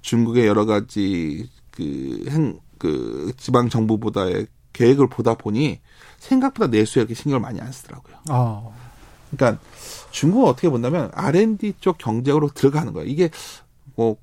[0.00, 5.80] 중국의 여러 가지 그 행, 그 지방 정부보다의 계획을 보다 보니
[6.18, 8.16] 생각보다 내수에 이렇게 신경을 많이 안 쓰더라고요.
[8.30, 8.83] 어.
[9.36, 9.62] 그러니까
[10.10, 13.08] 중국은 어떻게 본다면 R&D 쪽 경쟁으로 들어가는 거예요.
[13.08, 13.30] 이게
[13.96, 14.16] 뭐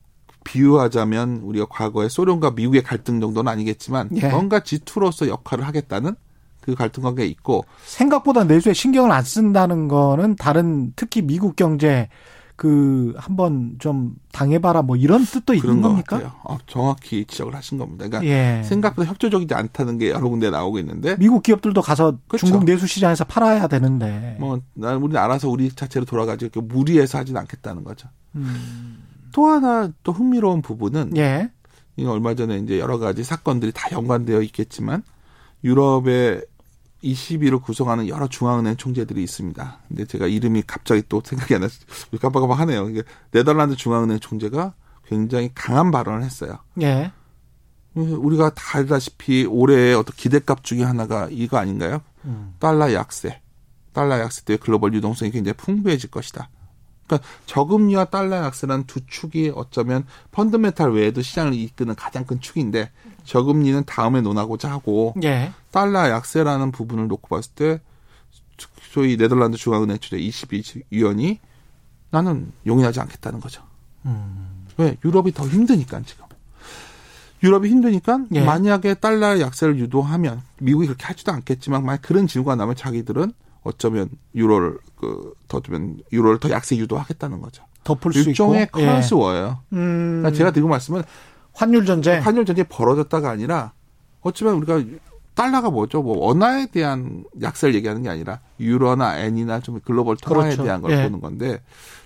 [0.44, 4.30] 비유하자면 우리가 과거에 소련과 미국의 갈등 정도는 아니겠지만 예.
[4.30, 6.16] 뭔가 G2로서 역할을 하겠다는
[6.62, 12.10] 그 갈등 관계가 있고 생각보다 내수에 신경을 안 쓴다는 거는 다른 특히 미국 경제
[12.62, 16.18] 그 한번 좀 당해봐라 뭐 이런 뜻도 있는 것 겁니까?
[16.18, 16.34] 같아요.
[16.44, 18.08] 어, 정확히 지적을 하신 겁니다.
[18.08, 18.62] 그러니까 예.
[18.62, 22.46] 생각보다 협조적이지 않다는 게 여러 군데 나오고 있는데 미국 기업들도 가서 그렇죠.
[22.46, 24.38] 중국 내수 시장에서 팔아야 되는데.
[24.40, 28.10] 뭐난 우리 알아서 우리 자체로 돌아가지고 이렇게 무리해서 하진 않겠다는 거죠.
[28.36, 29.06] 음.
[29.32, 31.50] 또 하나 또 흥미로운 부분은 예.
[31.98, 35.02] 이 얼마 전에 이제 여러 가지 사건들이 다 연관되어 있겠지만
[35.64, 36.46] 유럽의
[37.04, 39.80] 20위를 구성하는 여러 중앙은행 총재들이 있습니다.
[39.88, 41.76] 근데 제가 이름이 갑자기 또 생각이 안 나서
[42.20, 42.90] 깜빡깜빡하네요.
[42.90, 44.74] 이게 네덜란드 중앙은행 총재가
[45.06, 46.60] 굉장히 강한 발언을 했어요.
[46.82, 47.12] 예.
[47.94, 52.02] 우리가 다 알다시피 올해의 어떤 기대값 중에 하나가 이거 아닌가요?
[52.26, 52.54] 음.
[52.60, 53.42] 달러 약세.
[53.92, 56.50] 달러 약세 때문에 글로벌 유동성이 굉장히 풍부해질 것이다.
[57.06, 62.92] 그러니까 저금리와 달러 약세라는 두 축이 어쩌면 펀드메탈 외에도 시장을 이끄는 가장 큰 축인데
[63.24, 65.52] 저금리는 다음에 논하고자 하고 예.
[65.72, 67.82] 달러 약세라는 부분을 놓고 봤을 때
[68.92, 71.38] 소위 네덜란드 중앙은행 주재 22위원이
[72.10, 73.64] 나는 용인하지 않겠다는 거죠.
[74.06, 74.66] 음.
[74.78, 74.98] 왜?
[75.04, 76.26] 유럽이 더 힘드니까 지금.
[77.44, 78.44] 유럽이 힘드니까 예.
[78.44, 84.78] 만약에 달러 약세를 유도하면 미국이 그렇게 하지도 않겠지만 만약 그런 징후가 나면 자기들은 어쩌면 유로를
[84.98, 87.64] 그더 주면 유로를 더 약세 유도하겠다는 거죠.
[87.84, 88.16] 덮을.
[88.16, 88.66] 일종의 예.
[88.66, 89.60] currency war예요.
[89.74, 90.20] 음.
[90.22, 91.02] 그러니까 제가 드리고 말씀은
[91.54, 92.22] 환율 전쟁.
[92.22, 93.74] 환율 전쟁이 벌어졌다가 아니라
[94.22, 94.82] 어쩌면 우리가
[95.34, 96.02] 달러가 뭐죠?
[96.02, 100.64] 뭐 원화에 대한 약세를 얘기하는 게 아니라 유로나 엔이나 좀 글로벌 통화에 그렇죠.
[100.64, 101.04] 대한 걸 예.
[101.04, 101.62] 보는 건데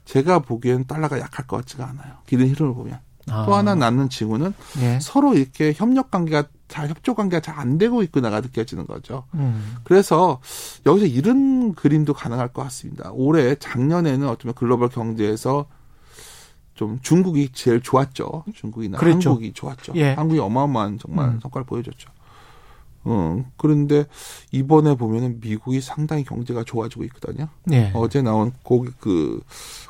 [0.05, 2.13] 제가 보기엔 달러가 약할 것 같지가 않아요.
[2.27, 2.99] 기른 흐름을 보면.
[3.27, 3.43] 아.
[3.47, 4.99] 또 하나 낳는 징후는 예.
[5.01, 9.23] 서로 이렇게 협력 관계가 잘 협조 관계가 잘 안 되고 있구나가 느껴지는 거죠.
[9.34, 9.75] 음.
[9.84, 10.39] 그래서
[10.86, 13.10] 여기서 이런 그림도 가능할 것 같습니다.
[13.13, 15.65] 올해 작년에는 어쩌면 글로벌 경제에서
[16.75, 18.43] 좀 중국이 제일 좋았죠.
[18.53, 19.29] 중국이나 그랬죠.
[19.29, 19.93] 한국이 좋았죠.
[19.95, 20.13] 예.
[20.13, 21.39] 한국이 어마어마한 정말 음.
[21.41, 22.09] 성과를 보여줬죠.
[23.05, 24.05] 어, 그런데
[24.51, 27.47] 이번에 보면은 미국이 상당히 경제가 좋아지고 있거든요.
[27.71, 27.91] 예.
[27.93, 29.41] 어제 나온 고, 그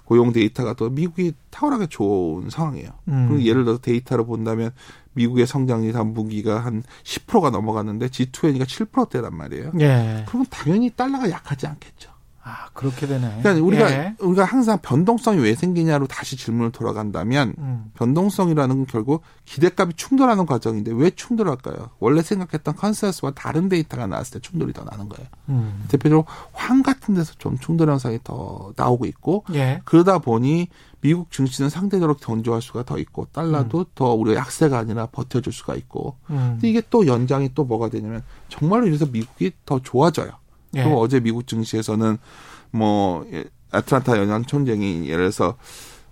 [0.04, 2.90] 고용 데이터가 또 미국이 탁월하게 좋은 상황이에요.
[3.08, 3.28] 음.
[3.30, 4.72] 그리고 예를 들어서 데이터를 본다면
[5.14, 9.72] 미국의 성장률 단분기가 한 10%가 넘어갔는데 G20가 7%대란 말이에요.
[9.80, 10.26] 예.
[10.28, 12.15] 그러면 당연히 달러가 약하지 않겠죠.
[12.48, 13.40] 아, 그렇게 되네.
[13.42, 14.16] 그러니까 우리가 예.
[14.20, 17.92] 우리가 항상 변동성이 왜 생기냐로 다시 질문을 돌아간다면 음.
[17.96, 21.90] 변동성이라는 건 결국 기대값이 충돌하는 과정인데 왜 충돌할까요?
[22.00, 25.28] 원래 생각했던 컨센서스와 다른 데이터가 나왔을 때 충돌이 더 나는 거예요.
[25.50, 25.86] 음.
[25.88, 29.82] 대표적으로 황 같은 데서 좀 충돌 현상이 더 나오고 있고 예.
[29.84, 30.68] 그러다 보니
[31.02, 36.18] 미국 증시는 상대적으로 견조할 수가 더 있고 달러도 더 우리가 약세가 아니라 버텨줄 수가 있고
[36.30, 36.52] 음.
[36.54, 40.45] 근데 이게 또 연장이 또 뭐가 되냐면 정말로 이래서 미국이 더 좋아져요.
[40.76, 40.84] 예.
[40.84, 42.18] 또 어제 미국 증시에서는
[42.72, 45.56] 뭐 예, 아틀란타 연양 총쟁이 예를 들어서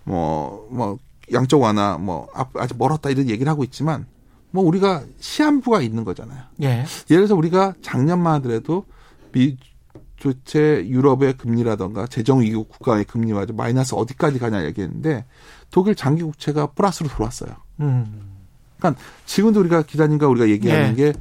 [0.06, 1.00] 뭐뭐
[1.32, 4.06] 양적 완화 뭐 앞- 아직 멀었다 이런 얘기를 하고 있지만
[4.52, 6.42] 뭐 우리가 시한부가 있는 거잖아요.
[6.62, 6.68] 예.
[6.68, 6.86] 예를
[7.24, 8.86] 들어서 우리가 작년만 하더라도
[9.32, 9.58] 미
[10.20, 15.26] 도대체 유럽의 금리라던가 재정 위기 국가의 금리가 마이너스 어디까지 가냐 얘기했는데
[15.72, 17.52] 독일 장기 국채가 플러스로 돌았어요.
[17.82, 18.32] 음.
[18.78, 20.94] 그러니까 지금도 우리가 기자님과 우리가 얘기하는 예.
[20.96, 21.14] 게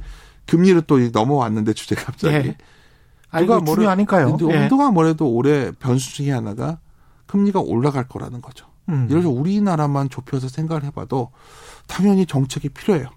[0.45, 2.57] 금리로 또 넘어왔는데 주제가 갑자기 예.
[3.33, 4.37] 아, 이거 뭐래- 중요하니까요.
[4.37, 4.61] 근데 예.
[4.63, 6.79] 운동화 뭐래도 올해 변수 중에 하나가
[7.27, 8.67] 금리가 올라갈 거라는 거죠.
[8.89, 9.07] 음.
[9.09, 11.31] 예를 들어 서 우리나라만 좁혀서 생각을 해봐도
[11.87, 13.07] 당연히 정책이 필요해요.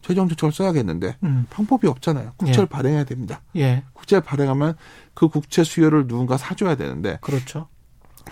[0.00, 1.46] 최종 조치를 써야겠는데 음.
[1.50, 2.32] 방법이 없잖아요.
[2.36, 2.66] 국채를 예.
[2.66, 3.42] 발행해야 됩니다.
[3.56, 3.82] 예.
[3.94, 4.76] 국채를 발행하면
[5.14, 7.68] 그 국채 수요를 누군가 사줘야 되는데 그렇죠.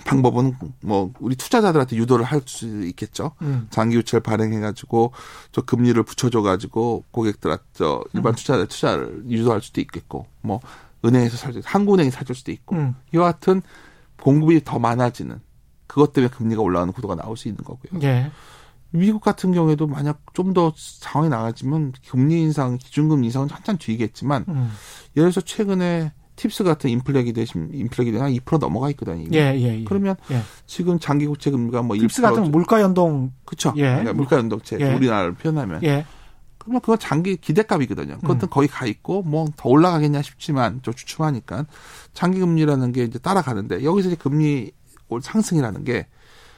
[0.05, 3.33] 방법은 뭐 우리 투자자들한테 유도를 할 수 있겠죠.
[3.43, 3.67] 음.
[3.71, 5.13] 장기 유채를 발행해가지고
[5.53, 8.37] 저 금리를 붙여줘가지고 고객들한테 저 일반 음.
[8.37, 10.61] 투자자 투자를 유도할 수도 있겠고 뭐
[11.07, 12.95] 은행에서 사줄 한국은행이 사줄 수도 있고 음.
[13.15, 13.63] 이와 같은
[14.21, 15.41] 공급이 더 많아지는
[15.87, 18.01] 그것 때문에 금리가 올라가는 구도가 나올 수 있는 거고요.
[18.03, 18.31] 예.
[18.91, 24.71] 미국 같은 경우에도 만약 좀 더 상황이 나아지면 금리 인상, 기준금리 인상은 한참 뒤겠지만 음.
[25.17, 29.27] 예를 들어서 최근에 팁스 같은 인플레기 대신 인플레기 대한 2% 넘어가 있거든요.
[29.33, 29.85] 예, 예, 예.
[29.85, 30.41] 그러면 예.
[30.67, 33.73] 지금 장기 국채 금리가 뭐 팁스 1% 같은 물가 연동 그쵸.
[33.77, 33.83] 예.
[33.83, 34.95] 그러니까 물가 연동체 예.
[34.95, 36.05] 우리나라를 표현하면 예.
[36.67, 38.19] 그러면 그건 장기 기대값이거든요.
[38.19, 38.51] 그것도 음.
[38.51, 41.67] 거의 가 있고 뭐 더 올라가겠냐 싶지만 좀 주춤하니까
[42.13, 44.73] 장기 금리라는 게 이제 따라가는데 여기서 이제 금리
[45.09, 46.07] 올 상승이라는 게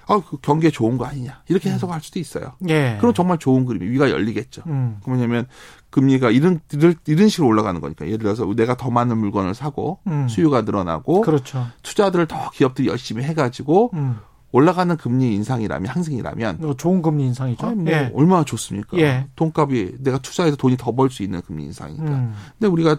[0.06, 2.54] 아, 그 경기에 좋은 거 아니냐 이렇게 해석할 수도 있어요.
[2.70, 2.96] 예.
[2.98, 4.62] 그럼 정말 좋은 그림이 위가 열리겠죠.
[4.66, 5.00] 음.
[5.06, 5.46] 뭐냐면
[5.90, 10.26] 금리가 이런 이런, 이런 식으로 올라가는 거니까 예를 들어서 내가 더 많은 물건을 사고 음.
[10.26, 11.66] 수요가 늘어나고 그렇죠.
[11.82, 14.18] 투자들을 더 기업들이 열심히 해가지고 음.
[14.50, 17.66] 올라가는 금리 인상이라면 상승이라면 어, 좋은 금리 인상이죠.
[17.66, 18.10] 아니, 뭐 예.
[18.14, 18.96] 얼마나 좋습니까?
[18.98, 19.26] 예.
[19.36, 22.04] 돈값이 내가 투자해서 돈이 더 벌 수 있는 금리 인상이니까.
[22.10, 22.34] 음.
[22.58, 22.96] 근데 우리가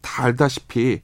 [0.00, 1.00] 다 알다시피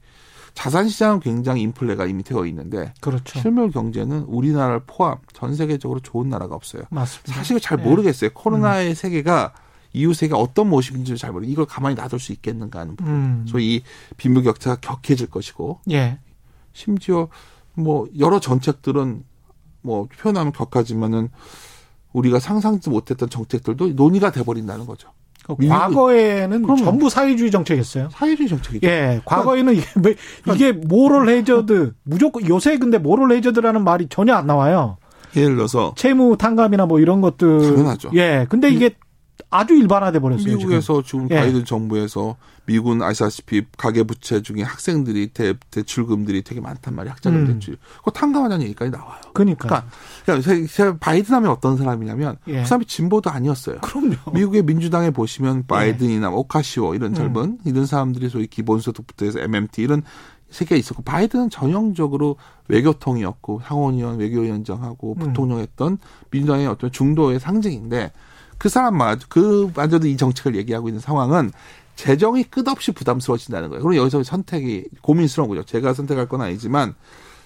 [0.53, 3.39] 자산 시장은 굉장히 인플레가 이미 되어 있는데 그렇죠.
[3.39, 6.83] 실물 경제는 우리나라를 포함 전 세계적으로 좋은 나라가 없어요.
[6.89, 7.33] 맞습니다.
[7.33, 7.83] 사실 잘 예.
[7.83, 8.29] 모르겠어요.
[8.33, 9.53] 코로나의 세계가
[9.93, 11.45] 이후 세계가 어떤 모습인지 잘 모르.
[11.45, 13.13] 이걸 가만히 놔둘 수 있겠는가 하는 부분.
[13.13, 13.45] 음.
[13.47, 13.83] 소위 이
[14.17, 16.19] 빈부격차가 격해질 것이고 예.
[16.71, 17.27] 심지어
[17.73, 19.23] 뭐 여러 정책들은
[19.83, 21.29] 뭐 표현하면 격하지만은
[22.13, 25.09] 우리가 상상도 못했던 정책들도 논의가 돼버린다는 거죠.
[25.45, 26.83] 그 미국은- 과거에는 그럼요.
[26.83, 28.09] 전부 사회주의 정책이었어요.
[28.11, 28.87] 사회주의 정책이죠.
[28.87, 29.85] 예, 과거에는 이게,
[30.45, 34.97] 뭐- 이게 모럴 해저드 무조건 요새 근데 모럴 해저드라는 말이 전혀 안 나와요.
[35.35, 37.59] 예를 들어서 채무 탕감이나 뭐 이런 것들.
[37.59, 38.11] 당연하죠.
[38.13, 38.91] 예, 근데 이게
[39.53, 40.43] 아주 일반화돼 버렸어요.
[40.43, 40.57] 지금.
[40.57, 41.35] 미국에서 지금 예.
[41.35, 42.35] 바이든 정부에서
[42.65, 47.11] 미국은 아시다시피 가계 부채 중에 학생들이 대, 대출금들이 되게 많단 말이에요.
[47.11, 47.47] 학자금 음.
[47.47, 47.77] 대출.
[47.97, 49.21] 그거 탕감하자는 얘기까지 나와요.
[49.33, 49.85] 그러니까.
[50.25, 52.61] 그러니까, 그러니까 바이든 하면 어떤 사람이냐면 예.
[52.61, 53.81] 그 사람이 진보도 아니었어요.
[53.81, 54.15] 그럼요.
[54.33, 57.15] 미국의 민주당에 보시면 바이든이나 오카시오 이런 음.
[57.15, 60.01] 젊은 이런 사람들이 소위 기본소득부터 해서 MMT 이런
[60.49, 62.37] 세계에 있었고 바이든은 전형적으로
[62.67, 65.19] 외교통이었고 상원의원 외교위원장하고 음.
[65.19, 65.97] 부통령했던
[66.31, 68.11] 민주당의 어떤 중도의 상징인데
[68.63, 71.51] 그 사람마저 그마저도 이 정책을 얘기하고 있는 상황은
[71.97, 73.83] 재정이 끝없이 부담스러워진다는 거예요.
[73.83, 75.63] 그럼 여기서 선택이 고민스러운 거죠.
[75.63, 76.95] 제가 선택할 건 아니지만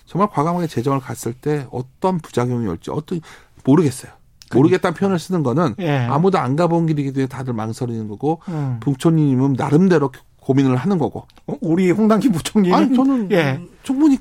[0.05, 3.21] 정말 과감하게 재정을 갔을 때 어떤 부작용이 올지 어떤
[3.63, 4.11] 모르겠어요.
[4.53, 6.01] 모르겠다는 표현을 쓰는 거는 예.
[6.01, 8.77] 아무도 안 가본 길이기 때문에 다들 망설이는 거고 음.
[8.79, 11.25] 부총리님은 나름대로 고민을 하는 거고.
[11.47, 13.59] 어, 우리 홍당기 부총리는 아니 저는 예.
[13.81, 14.19] 충분히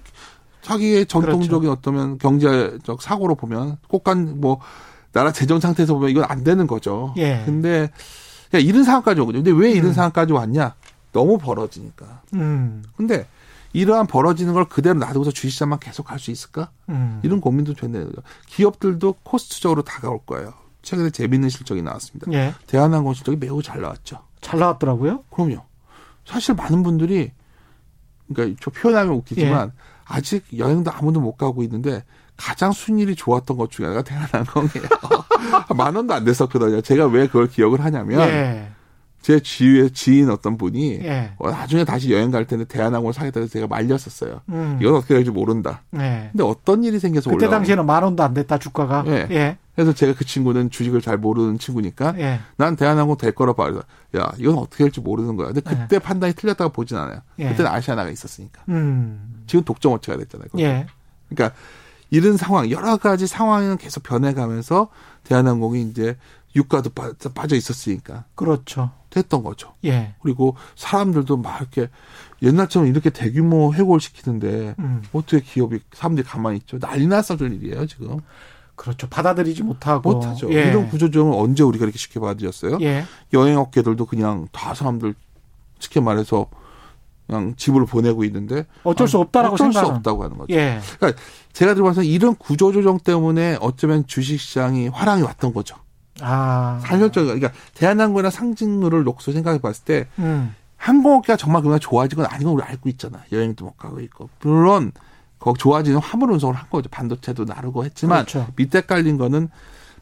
[0.62, 4.60] 자기의 전통적인 어떠면 경제적 사고로 보면 꼭간 뭐
[5.16, 7.14] 나라 재정 상태에서 보면 이건 안 되는 거죠.
[7.16, 7.42] 예.
[7.46, 7.90] 근데
[8.52, 9.42] 야, 이런 상황까지 오거든요.
[9.42, 9.92] 근데 왜 이런 음.
[9.94, 10.74] 상황까지 왔냐?
[11.12, 12.20] 너무 벌어지니까.
[12.34, 12.84] 음.
[12.98, 13.26] 근데
[13.72, 16.68] 이러한 벌어지는 걸 그대로 놔두고서 주식시장만 계속 할 수 있을까?
[16.90, 17.20] 음.
[17.22, 17.72] 이런 고민도
[18.10, 18.22] 거죠.
[18.46, 20.52] 기업들도 코스트적으로 다가올 거예요.
[20.82, 22.30] 최근에 재밌는 실적이 나왔습니다.
[22.32, 22.52] 예.
[22.66, 24.18] 대한항공 실적이 매우 잘 나왔죠.
[24.42, 25.24] 잘 나왔더라고요.
[25.30, 25.62] 그럼요.
[26.26, 27.32] 사실 많은 분들이
[28.28, 29.80] 그러니까 저 표현하면 웃기지만 예.
[30.04, 32.04] 아직 여행도 아무도 못 가고 있는데
[32.36, 34.88] 가장 순일이 좋았던 것 중에 하나가 대한항공이에요.
[35.76, 36.80] 만 원도 안 됐었거든요.
[36.80, 38.68] 제가 왜 그걸 기억을 하냐면 예.
[39.26, 41.32] 제 지휘의 지인 어떤 분이 예.
[41.38, 44.42] 어, 나중에 다시 여행 갈 텐데 대한항공을 사겠다고 해서 제가 말렸었어요.
[44.50, 44.78] 음.
[44.80, 45.82] 이건 어떻게 될지 모른다.
[45.96, 46.28] 예.
[46.30, 49.02] 근데 어떤 일이 생겨서 그때 올라오는 당시에는 만 원도 안 됐다 주가가.
[49.08, 49.26] 예.
[49.30, 49.58] 예.
[49.74, 52.38] 그래서 제가 그 친구는 주식을 잘 모르는 친구니까 예.
[52.56, 53.64] 난 대한항공 될 거라 봐.
[53.64, 53.82] 그래서
[54.16, 55.48] 야 이건 어떻게 될지 모르는 거야.
[55.48, 57.18] 근데 그때 판단이 틀렸다고 보진 않아요.
[57.40, 57.48] 예.
[57.48, 58.62] 그때는 아시아나가 있었으니까.
[58.68, 59.42] 음.
[59.48, 60.48] 지금 독점업체가 됐잖아요.
[60.58, 60.86] 예.
[61.28, 61.56] 그러니까
[62.10, 64.88] 이런 상황 여러 가지 상황은 계속 변해가면서
[65.24, 66.16] 대한항공이 이제
[66.54, 68.90] 유가도 빠- 빠져 있었으니까 그렇죠.
[69.10, 69.72] 됐던 거죠.
[69.84, 70.14] 예.
[70.20, 71.88] 그리고 사람들도 막 이렇게
[72.42, 75.02] 옛날처럼 이렇게 대규모 해고를 시키는데 음.
[75.12, 76.78] 어떻게 기업이 사람들이 가만히 있죠?
[76.78, 78.18] 난리 났었을 일이에요 지금.
[78.74, 79.08] 그렇죠.
[79.08, 80.12] 받아들이지 못하고.
[80.12, 80.52] 못하죠.
[80.52, 80.68] 예.
[80.68, 82.78] 이런 구조조정을 언제 우리가 이렇게 쉽게 받아들였어요?
[82.82, 83.04] 예.
[83.32, 85.14] 여행업계들도 그냥 다 사람들
[85.78, 86.46] 쉽게 말해서
[87.26, 89.96] 그냥 집으로 보내고 있는데 어쩔 수 없다라고 어쩔 수 생각하는.
[89.96, 90.54] 없다고 하는 거죠.
[90.54, 90.80] 예.
[90.98, 91.20] 그러니까
[91.52, 95.76] 제가 들어봐서 이런 구조 조정 때문에 어쩌면 주식 시장이 화랑이 왔던 거죠.
[96.20, 96.80] 아.
[96.82, 100.54] 살혈적 그러니까 대한항공이나 상징률을 놓고서 생각해 봤을 때 음.
[100.76, 103.22] 항공업계가 정말 그냥 좋아진 건 아닌 걸 우리 알고 있잖아.
[103.32, 104.28] 여행도 못 가고 있고.
[104.40, 104.92] 물론
[105.38, 106.88] 거기 좋아지는 화물 운송을 한 거죠.
[106.90, 108.46] 반도체도 나르고 했지만 그렇죠.
[108.56, 109.48] 밑에 깔린 거는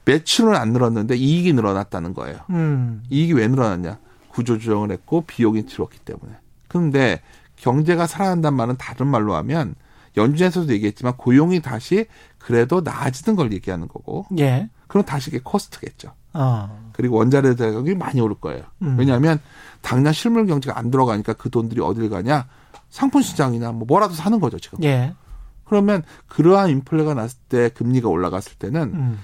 [0.05, 2.39] 매출은 안 늘었는데 이익이 늘어났다는 거예요.
[2.51, 3.03] 음.
[3.09, 3.99] 이익이 왜 늘어났냐?
[4.29, 6.35] 구조 조정을 했고 비용이 줄었기 때문에.
[6.75, 7.21] 그런데
[7.55, 9.77] 경제가 살아난다는 말은 다른 말로 하면
[10.17, 12.07] 연준에서도 얘기했지만 고용이 다시
[12.39, 14.69] 그래도 나아지는 걸 얘기하는 거고 예.
[14.89, 16.13] 그럼 다시 이게 코스트겠죠.
[16.33, 16.91] 어.
[16.93, 18.65] 그리고 원자재 가격이 많이 오를 거예요.
[18.83, 18.97] 음.
[18.99, 19.41] 왜냐하면
[19.83, 22.49] 당장 실물 경제가 안 들어가니까 그 돈들이 어딜 가냐?
[22.91, 24.83] 상품 시장이나 뭐 뭐라도 사는 거죠 지금.
[24.83, 25.15] 예.
[25.65, 29.21] 그러면 그러한 인플레가 났을 때 금리가 올라갔을 때는 음.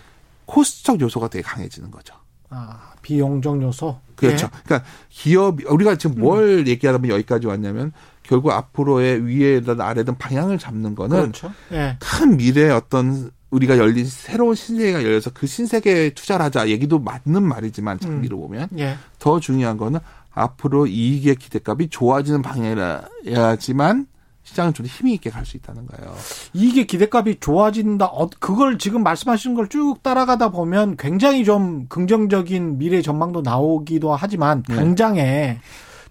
[0.46, 2.14] 코스적 요소가 되게 강해지는 거죠.
[2.50, 3.98] 아, 비용적 요소.
[4.16, 4.46] 그렇죠.
[4.52, 4.60] 예.
[4.64, 11.16] 그러니까 기업 우리가 지금 뭘 얘기하려면 여기까지 왔냐면 결국 앞으로의 위에든 아래든 방향을 잡는 거는
[11.16, 11.52] 그렇죠.
[11.72, 11.96] 예.
[12.00, 17.98] 큰 미래의 어떤 우리가 열린 새로운 신세계가 열려서 그 신세계에 투자를 하자 얘기도 맞는 말이지만
[17.98, 18.96] 장기로 보면 예.
[19.18, 19.98] 더 중요한 거는
[20.32, 24.06] 앞으로 이익의 기대값이 좋아지는 방향이라야지만
[24.50, 26.14] 시장은 좀 힘이 있게 갈 수 있다는 거예요.
[26.52, 28.06] 이게 기대값이 좋아진다.
[28.06, 34.76] 어, 그걸 지금 말씀하신 걸쭉 따라가다 보면 굉장히 좀 긍정적인 미래 전망도 나오기도 하지만 네.
[34.76, 35.58] 당장에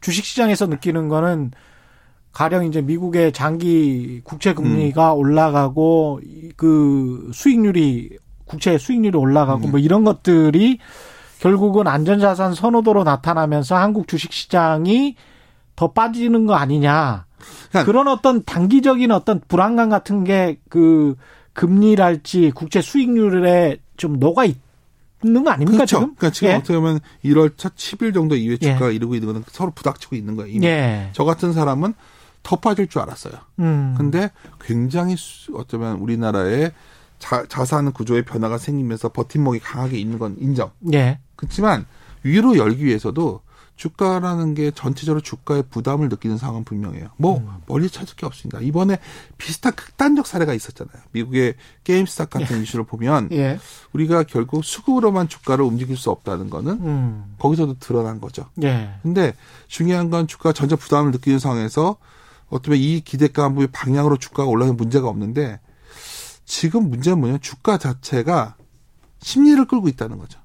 [0.02, 1.52] 주식 시장에서 느끼는 거는
[2.32, 9.68] 가령 이제 미국의 장기 국채 금리가 올라가고 이- 그 수익률이 국채 수익률이 올라가고 네.
[9.70, 10.80] 뭐 이런 것들이
[11.40, 15.16] 결국은 안전자산 선호도로 나타나면서 한국 주식 시장이
[15.80, 17.26] 더 빠지는 거 아니냐.
[17.70, 21.16] 그러니까 그런 어떤 단기적인 어떤 불안감 같은 게 그
[21.54, 25.98] 금리랄지 국채 수익률에 좀 녹아 있는 거 아닙니까 그렇죠.
[26.00, 26.16] 지금?
[26.16, 26.54] 그러니까 지금 예.
[26.56, 28.74] 어떻게 보면 1월 첫 10일 정도 이후에 예.
[28.74, 30.52] 주가가 이르고 있는 거는 서로 부닥치고 있는 거예요.
[30.52, 30.66] 이미.
[30.68, 31.10] 예.
[31.14, 31.94] 저 같은 사람은
[32.44, 33.34] 더 빠질 줄 알았어요.
[33.60, 33.96] 음.
[33.98, 36.72] 근데 굉장히 수- 어쩌면 우리나라의
[37.20, 40.72] 자, 자산 구조의 변화가 생기면서 버팀목이 강하게 있는 건 인정.
[40.94, 41.20] 예.
[41.38, 41.86] 그렇지만
[42.24, 43.42] 위로 열기 위해서도
[43.80, 47.12] 주가라는 게 전체적으로 주가의 부담을 느끼는 상황은 분명해요.
[47.16, 47.48] 뭐 음.
[47.66, 48.60] 멀리 찾을 게 없습니다.
[48.60, 49.00] 이번에
[49.38, 51.02] 비슷한 극단적 사례가 있었잖아요.
[51.12, 53.58] 미국의 게임스탑 같은 이슈를 보면 예.
[53.94, 57.36] 우리가 결국 수급으로만 주가를 움직일 수 없다는 거는 음.
[57.40, 58.50] 거기서도 드러난 거죠.
[58.64, 58.96] 예.
[59.02, 59.34] 근데
[59.70, 61.96] 중요한 건 주가 전체 부담을 느끼는 상황에서
[62.50, 65.62] 어쩌면 이 기대감의 방향으로 주가가 올라가는 문제가 없는데
[66.44, 68.58] 지금 문제는 뭐냐면 주가 자체가
[69.22, 70.39] 심리를 끌고 있다는 거죠.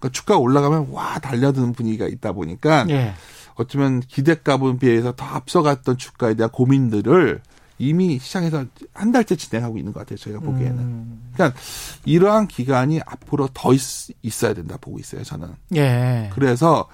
[0.00, 3.14] 그러니까 주가 올라가면 와 달려드는 분위기가 있다 보니까 예.
[3.54, 7.42] 어쩌면 기대값에 비해서 더 앞서갔던 주가에 대한 고민들을
[7.78, 10.18] 이미 시장에서 한 달째 진행하고 있는 것 같아요.
[10.18, 10.78] 저희가 보기에는.
[10.78, 11.30] 음.
[11.32, 11.58] 그러니까
[12.04, 13.80] 이러한 기간이 앞으로 더 있,
[14.22, 15.22] 있어야 된다 보고 있어요.
[15.22, 15.48] 저는.
[15.76, 16.30] 예.
[16.34, 16.88] 그래서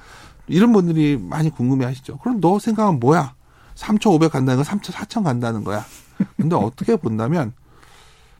[0.47, 2.19] 이런 분들이 많이 궁금해 하시죠.
[2.19, 3.35] 그럼 너 생각은 뭐야?
[3.75, 5.85] 3,500 간다는 건 3,000, 4,000 간다는 거야.
[6.37, 7.53] 근데 어떻게 본다면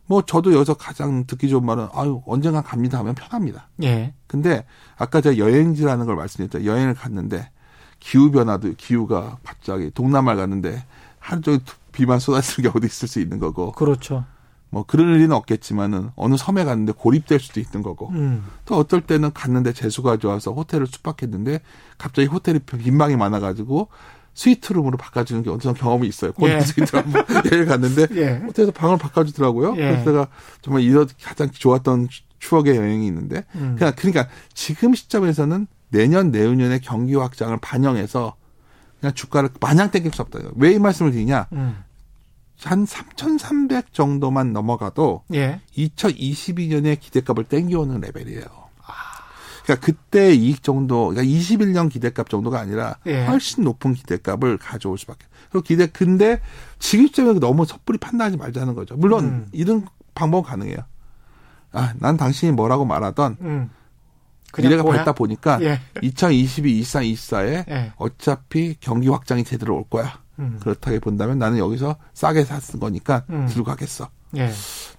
[0.07, 3.69] 뭐 저도 여기서 가장 듣기 좋은 말은 아유 언젠가 갑니다 하면 편합니다.
[3.83, 4.15] 예.
[4.27, 4.65] 근데
[4.97, 6.65] 아까 제가 여행지라는 걸 말씀드렸죠.
[6.65, 7.51] 여행을 갔는데
[7.99, 10.85] 기후 변화도 기후가 갑자기 동남아를 갔는데
[11.19, 11.61] 하루 종일
[11.93, 14.25] 비만 쏟아지는 경우도 있을 수 있는 거고 그렇죠.
[14.71, 18.45] 뭐 그럴 일은 없겠지만은 어느 섬에 갔는데 고립될 수도 있는 거고 음.
[18.65, 21.61] 또 어떨 때는 갔는데 재수가 좋아서 호텔을 숙박했는데
[21.99, 23.89] 갑자기 호텔이 빈방이 많아가지고
[24.37, 26.33] 스위트룸으로 바꿔주는 게 어떤 경험이 있어요.
[26.33, 26.61] 고립 예.
[26.61, 28.29] 스위트룸 한번 여행 갔는데 예.
[28.47, 29.73] 호텔에서 방을 바꿔주더라고요.
[29.79, 29.81] 예.
[29.81, 30.29] 그래서 제가
[30.61, 33.75] 정말 이런 가장 좋았던 추- 추억의 여행이 있는데 음.
[33.79, 38.37] 그냥 그러니까 지금 시점에서는 내년 내후년의 경기 확장을 반영해서
[39.01, 40.39] 그냥 주가를 마냥 땡길 수 없다.
[40.57, 41.47] 왜 이 말씀을 드리냐?
[41.53, 41.83] 음.
[42.63, 45.61] 한 3,300 정도만 넘어가도 예.
[45.77, 48.45] 2022년에 기대값을 땡겨오는 레벨이에요.
[49.67, 53.27] 그러니까 그때 이익 정도, 그러니까 21년 기대값 정도가 아니라 예.
[53.27, 55.27] 훨씬 높은 기대값을 가져올 수밖에.
[55.51, 56.41] 그리고 기대 근데
[56.79, 58.97] 지금 시점에 너무 섣불리 판단하지 말자는 거죠.
[58.97, 59.49] 물론 음.
[59.51, 60.79] 이런 방법은 가능해요.
[61.73, 63.71] 아, 난 당신이 뭐라고 말하던 음.
[64.57, 64.99] 미래가 뭐야?
[64.99, 65.81] 밝다 보니까 예.
[66.01, 67.93] 2022, 23, 24에 예.
[67.97, 70.21] 어차피 경기 확장이 제대로 올 거야.
[70.39, 70.59] 음.
[70.61, 73.47] 그렇다고 본다면 나는 여기서 싸게 샀은 거니까 음.
[73.49, 74.11] 들고 가겠어.
[74.37, 74.53] 예.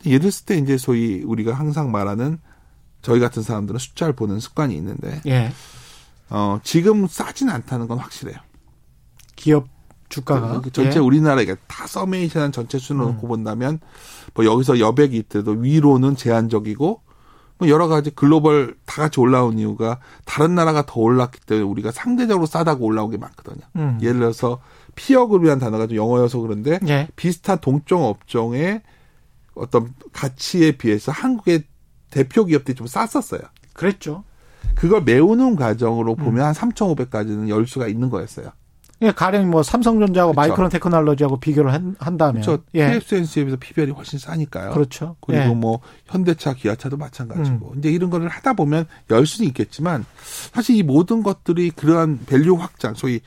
[0.05, 2.39] 예를 들었을 때 이제 소위 우리가 항상 말하는
[3.01, 5.51] 저희 같은 사람들은 숫자를 보는 습관이 있는데 예.
[6.29, 8.37] 어 지금 싸진 않다는 건 확실해요.
[9.35, 9.67] 기업
[10.09, 11.03] 주가가 그 전체 예.
[11.03, 13.07] 우리나라 이게 다 서메이션한 전체 수를 음.
[13.13, 13.79] 놓고 본다면
[14.33, 17.01] 뭐 여기서 여백이 있더라도 위로는 제한적이고
[17.59, 22.45] 뭐 여러 가지 글로벌 다 같이 올라온 이유가 다른 나라가 더 올랐기 때문에 우리가 상대적으로
[22.45, 23.65] 싸다고 올라온 게 많거든요.
[23.75, 23.97] 음.
[24.01, 24.59] 예를 들어서
[24.95, 27.07] 피어그룹이라는 단어가 좀 영어여서 그런데 예.
[27.15, 28.81] 비슷한 동종 업종의
[29.55, 31.63] 어떤 가치에 비해서 한국의
[32.09, 33.41] 대표 기업들이 좀 쌌었어요.
[33.73, 34.23] 그랬죠.
[34.75, 36.23] 그걸 메우는 과정으로 음.
[36.23, 38.51] 보면 한 3,500까지는 열 수가 있는 거였어요.
[39.03, 40.49] 예, 가령 뭐 삼성전자하고 그렇죠.
[40.49, 42.99] 마이크론 테크놀로지하고 비교를 한, 한다면 저 예.
[42.99, 44.71] TSMC에 비해서 PBR이 훨씬 싸니까요.
[44.71, 45.15] 그렇죠.
[45.21, 45.47] 그리고 예.
[45.49, 50.03] 뭐 현대차, 기아차도 마찬가지고 이제 이런 거를 하다 보면 열 수는 있겠지만
[50.53, 53.19] 사실 이 모든 것들이 그러한 value 확장, 소위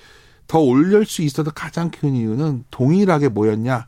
[0.48, 3.86] 더 올릴 수 있어도 가장 큰 이유는 동일하게 뭐였냐,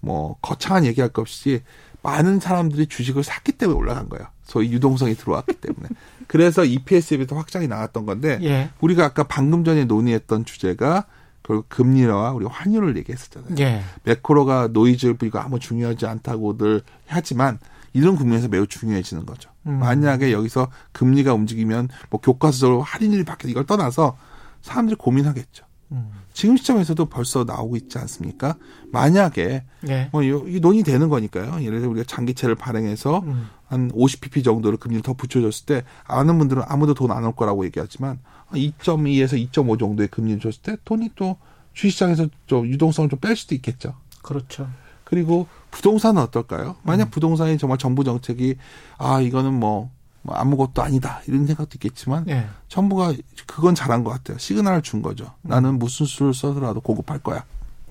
[0.00, 1.62] 뭐 거창한 얘기할 것 없이
[2.06, 4.28] 많은 사람들이 주식을 샀기 때문에 올라간 거예요.
[4.44, 5.88] 소위 유동성이 들어왔기 때문에.
[6.28, 8.70] 그래서 EPS에 비해서 확장이 나왔던 건데 예.
[8.80, 11.06] 우리가 아까 방금 전에 논의했던 주제가
[11.42, 13.56] 결국 금리와 우리 환율을 얘기했었잖아요.
[13.58, 13.82] 예.
[14.04, 17.58] macro가 노이즈 비가 아무 중요하지 않다고들 하지만
[17.92, 19.50] 이런 국면에서 매우 중요해지는 거죠.
[19.66, 19.80] 음.
[19.80, 24.16] 만약에 여기서 금리가 움직이면 뭐 교과서적으로 할인율이 바뀌어 이걸 떠나서
[24.62, 25.64] 사람들이 고민하겠죠.
[25.90, 26.10] 음.
[26.36, 28.56] 지금 시점에서도 벌써 나오고 있지 않습니까?
[28.92, 30.08] 만약에 예.
[30.12, 31.62] 뭐이 논의 되는 거니까요.
[31.64, 33.48] 예를 들어 우리가 장기채를 발행해서 음.
[33.68, 38.18] 한 50pp 정도를 금리를 더 붙여줬을 때 아는 분들은 아무도 돈 안 올 거라고 얘기하지만
[38.52, 41.38] 2.2에서 2.5 정도의 금리를 줬을 때 돈이 또
[41.72, 43.94] 주식시장에서 좀 유동성을 좀 뺄 수도 있겠죠.
[44.22, 44.68] 그렇죠.
[45.04, 46.70] 그리고 부동산은 어떨까요?
[46.70, 46.74] 음.
[46.82, 48.56] 만약 부동산이 정말 정부 정책이
[48.98, 49.90] 아 이거는 뭐,
[50.26, 52.48] 뭐 아무것도 아니다 이런 생각도 있겠지만 예.
[52.68, 53.14] 정부가
[53.46, 54.38] 그건 잘한 것 같아요.
[54.38, 55.32] 시그널을 준 거죠.
[55.42, 55.50] 음.
[55.50, 57.44] 나는 무슨 수를 써서라도 공급할 거야.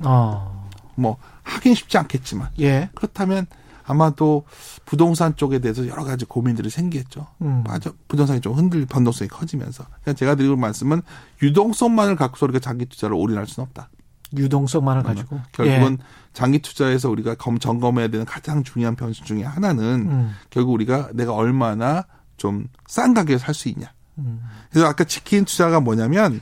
[0.03, 0.69] 어.
[0.95, 2.89] 뭐 하긴 쉽지 않겠지만 예.
[2.93, 3.47] 그렇다면
[3.85, 4.43] 아마도
[4.85, 7.27] 부동산 쪽에 대해서 여러 가지 고민들이 생기겠죠.
[7.41, 7.63] 음.
[7.65, 7.91] 맞아.
[8.07, 9.85] 부동산이 좀 흔들 변동성이 커지면서.
[10.03, 11.01] 그냥 제가 드리는 말씀은
[11.41, 13.89] 유동성만을 갖고서 우리가 장기 투자를 올인할 수는 없다.
[14.35, 15.39] 유동성만을 가지고.
[15.51, 15.99] 결국은
[16.33, 20.11] 장기 투자에서 우리가 검 점검해야 되는 가장 중요한 변수 중에 하나는 예.
[20.11, 20.31] 음.
[20.49, 22.05] 결국 우리가 내가 얼마나
[22.37, 23.91] 좀 싼 가격에 살 수 있냐.
[24.17, 24.41] 음.
[24.69, 26.41] 그래서 아까 지킨 투자가 뭐냐면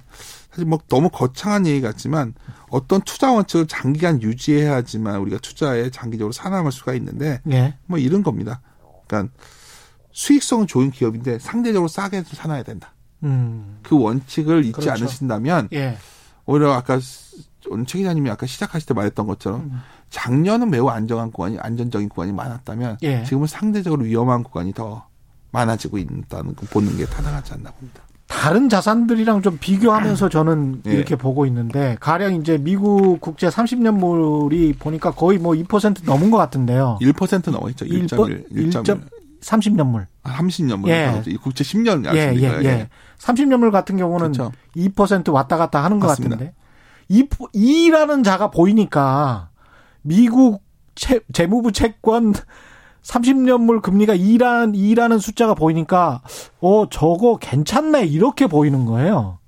[0.50, 2.34] 사실 뭐 너무 거창한 얘기 같지만
[2.70, 7.76] 어떤 투자 원칙을 장기간 유지해야지만 우리가 투자에 장기적으로 살아남을 수가 있는데 예.
[7.88, 8.62] 뭐 이런 겁니다.
[9.08, 9.34] 그러니까
[10.12, 12.94] 수익성은 좋은 기업인데 상대적으로 싸게 사놔야 된다.
[13.24, 13.80] 음.
[13.82, 14.92] 그 원칙을 잊지 그렇죠.
[14.92, 15.98] 않으신다면 예.
[16.46, 17.00] 오히려 아까
[17.70, 19.82] 오늘 최 기자님이 아까 시작하실 때 말했던 것처럼 음.
[20.10, 23.24] 작년은 매우 안정한 구간이 안전적인 구간이 많았다면 예.
[23.24, 25.08] 지금은 상대적으로 위험한 구간이 더
[25.54, 28.02] 많아지고 있다는 거 보는 게 타당하지 않나 봅니다.
[28.28, 30.92] 다른 자산들이랑 좀 비교하면서 저는 예.
[30.92, 36.98] 이렇게 보고 있는데 가령 이제 미국 국제 30년물이 보니까 거의 뭐 2% 넘은 것 같은데요.
[37.02, 37.86] 1% 넘어 있죠.
[37.86, 39.02] 1.1, 1.1.
[39.42, 40.08] 30년물.
[40.24, 40.88] 30년물.
[40.88, 41.22] 예.
[41.28, 42.64] 이 국제 10년 예, 약속이니까.
[42.64, 42.90] 예, 예.
[43.20, 44.52] 30년물 같은 경우는 그렇죠.
[44.76, 46.38] 2% 왔다 갔다 하는 것 맞습니다.
[46.38, 46.56] 같은데.
[47.10, 49.50] 2, 2라는 자가 보이니까
[50.02, 50.64] 미국
[50.96, 52.34] 채, 재무부 채권
[53.04, 56.22] 30년물 금리가 2란, 2라는 숫자가 보이니까
[56.62, 58.06] 어, 저거 괜찮네.
[58.06, 59.40] 이렇게 보이는 거예요.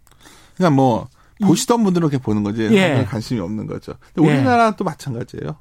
[0.56, 1.08] 그러니까 뭐
[1.41, 2.63] 보시던 분들은 그렇게 보는 거지.
[2.72, 3.06] 예.
[3.10, 3.94] 관심이 없는 거죠.
[4.13, 4.36] 근데 예.
[4.36, 5.56] 우리나라도 마찬가지예요.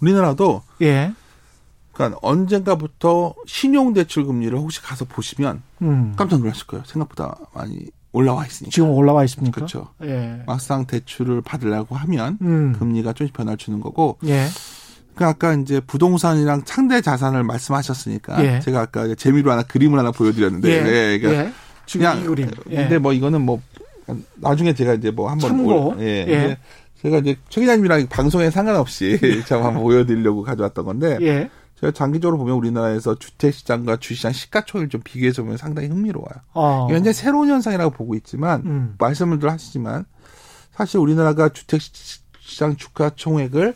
[0.00, 1.12] 우리나라도 예.
[1.92, 6.12] 그러니까 언젠가부터 신용대출 금리를 혹시 가서 보시면 음.
[6.16, 6.84] 깜짝 놀라실 거예요.
[6.86, 8.70] 생각보다 많이 올라와 있으니까.
[8.72, 9.54] 지금 올라와 있습니까?
[9.56, 9.88] 그렇죠.
[10.02, 10.42] 예.
[10.46, 12.72] 막상 대출을 받으려고 하면 음.
[12.78, 14.18] 금리가 조금씩 변화를 주는 거고.
[14.26, 14.46] 예.
[15.14, 18.60] 그러니까 아까 이제 부동산이랑 상대 자산을 말씀하셨으니까 예.
[18.60, 21.52] 제가 아까 재미로 하나 그림을 하나 보여드렸는데 예, 그러니까 예.
[21.90, 22.50] 그냥 이 그림.
[22.70, 22.76] 예.
[22.76, 23.60] 근데 뭐 이거는 뭐
[24.36, 25.90] 나중에 제가 이제 뭐 한번 참고.
[25.90, 26.24] 올- 예.
[26.28, 26.58] 예.
[27.02, 31.50] 제가 이제 최 기자님이랑 방송에 상관없이 제가 한번 보여드리려고 가져왔던 건데 예.
[31.80, 36.34] 제가 장기적으로 보면 우리나라에서 주택 시장과 주시장 시가총액을 좀 비교해서 보면 상당히 흥미로워요.
[36.54, 36.86] 어.
[36.90, 38.94] 현재 새로운 현상이라고 보고 있지만 음.
[38.98, 40.06] 말씀을 늘 하시지만
[40.72, 43.74] 사실 우리나라가 주택 시- 시장 주가 총액을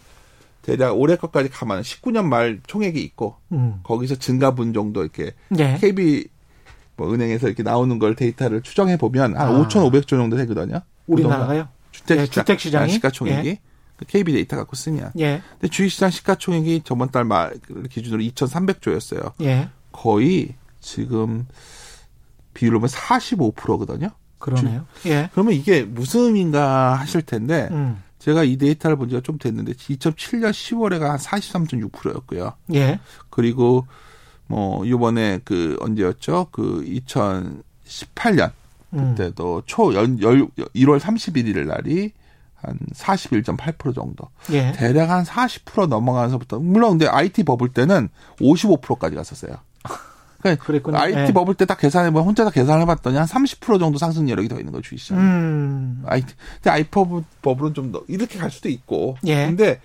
[0.76, 3.80] 대략 올해 것까지 감안한 19년 말 총액이 있고 음.
[3.82, 5.78] 거기서 증가분 정도 이렇게 예.
[5.80, 6.28] KB
[6.96, 9.66] 뭐 은행에서 이렇게 나오는 걸 데이터를 추정해 보면 한 아.
[9.68, 10.80] 5,500조 정도 되거든요.
[11.06, 11.68] 우리나라가요?
[11.92, 12.92] 주택 예, 시장, 주택 시장이?
[12.92, 13.58] 시가총액이
[13.96, 15.12] 그 KB 데이터 갖고 쓰면.
[15.18, 15.42] 예.
[15.52, 17.54] 근데 주식시장 시가총액이 저번 달 말
[17.90, 19.32] 기준으로 2,300조였어요.
[19.42, 19.68] 예.
[19.92, 21.46] 거의 지금
[22.54, 24.10] 비율로 보면 45%거든요.
[24.38, 24.86] 그러네요.
[25.06, 25.28] 예.
[25.32, 28.02] 그러면 이게 무슨 의미인가 하실 텐데 음.
[28.28, 32.52] 제가 이 데이터를 본 지가 좀 됐는데 2007년 10월에가 한 43.6%였고요.
[32.74, 33.00] 예.
[33.30, 33.86] 그리고
[34.46, 36.48] 뭐 이번에 그 언제였죠?
[36.52, 38.52] 그 2018년
[38.92, 39.14] 음.
[39.14, 42.12] 그때도 초 연, 열, 1월 31일 날이
[42.56, 44.28] 한 41.8% 정도.
[44.50, 44.72] 예.
[44.72, 48.10] 대략 한 40% 넘어가면서부터 물론 근데 IT 버블 때는
[48.40, 49.56] 55%까지 갔었어요.
[50.40, 50.96] 그러니까 그랬군요.
[50.98, 51.32] IT 예.
[51.32, 54.72] 버블 때 딱 계산해보면 혼자 다 계산을 해봤더니 한 30% 정도 상승 여력이 더 있는
[54.72, 55.18] 거죠 주식 시장.
[55.18, 56.02] 음.
[56.06, 59.16] IT 근데 IT 버블, 버블은 좀 더 이렇게 갈 수도 있고.
[59.26, 59.46] 예.
[59.46, 59.80] 근데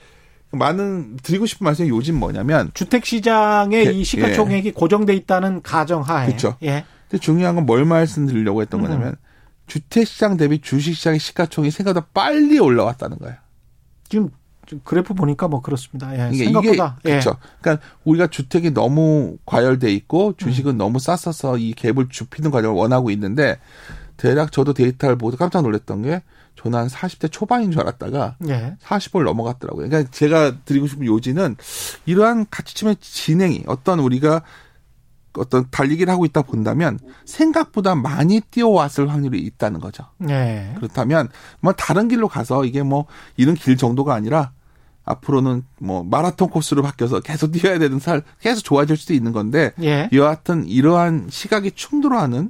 [0.52, 6.56] 많은 드리고 싶은 말씀이 요즘 뭐냐면 주택 시장의 예, 이 시가총액이 고정돼 있다는 가정하에 그쵸.
[6.62, 6.86] 예.
[7.10, 8.86] 근데 중요한 건 뭘 말씀드리려고 했던 음.
[8.86, 9.16] 거냐면
[9.66, 13.36] 주택 시장 대비 주식 시장의 시가총액이 생각보다 빨리 올라왔다는 거예요.
[14.10, 14.32] 지금 좀
[14.84, 16.14] 그래프 보니까 뭐 그렇습니다.
[16.18, 16.30] 예.
[16.34, 17.38] 이게 생각보다 이게 그렇죠.
[17.62, 23.60] 그러니까 우리가 주택이 너무 과열돼 있고 주식은 너무 쌌어서 이 갭을 좁히는 과정을 원하고 있는데
[24.18, 26.22] 대략 저도 데이터를 보고 깜짝 놀랐던 게
[26.56, 28.54] 저는 한 40대 초반인 줄 알았다가 예.
[28.54, 28.76] 예.
[28.84, 29.90] 40을 넘어갔더라고요.
[29.90, 31.56] 그러니까 제가 드리고 싶은 요지는
[32.06, 34.44] 이러한 가치침의 진행이 어떤 우리가
[35.36, 40.06] 어떤 달리기를 하고 있다 본다면 생각보다 많이 뛰어왔을 확률이 있다는 거죠.
[40.30, 40.74] 예.
[40.76, 43.06] 그렇다면 뭐 다른 길로 가서 이게 뭐
[43.36, 44.52] 이런 길 정도가 아니라
[45.06, 50.10] 앞으로는 뭐 마라톤 코스로 바뀌어서 계속 뛰어야 되는 살 계속 좋아질 수도 있는 건데 예.
[50.14, 52.50] 여하튼 이러한 시각이 충돌하는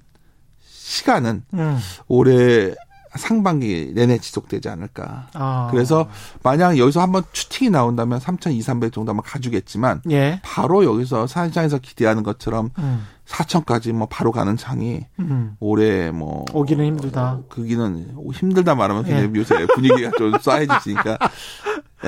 [0.62, 1.78] 시간은 음.
[2.08, 2.74] 올해
[3.16, 5.28] 상반기 내내 지속되지 않을까.
[5.34, 5.68] 아.
[5.72, 6.10] 그래서
[6.42, 10.42] 만약 여기서 한번 추팅이 나온다면 3,200, 300 정도 아마 가주겠지만 예.
[10.44, 13.06] 바로 여기서 사장에서 기대하는 것처럼 음.
[13.28, 15.56] 4천까지 뭐 바로 가는 장이 음.
[15.60, 17.42] 올해 뭐 오기는 힘들다.
[17.50, 19.10] 그기는 힘들다 말하면 예.
[19.10, 21.18] 굉장히 요새 분위기가 좀 싸해지니까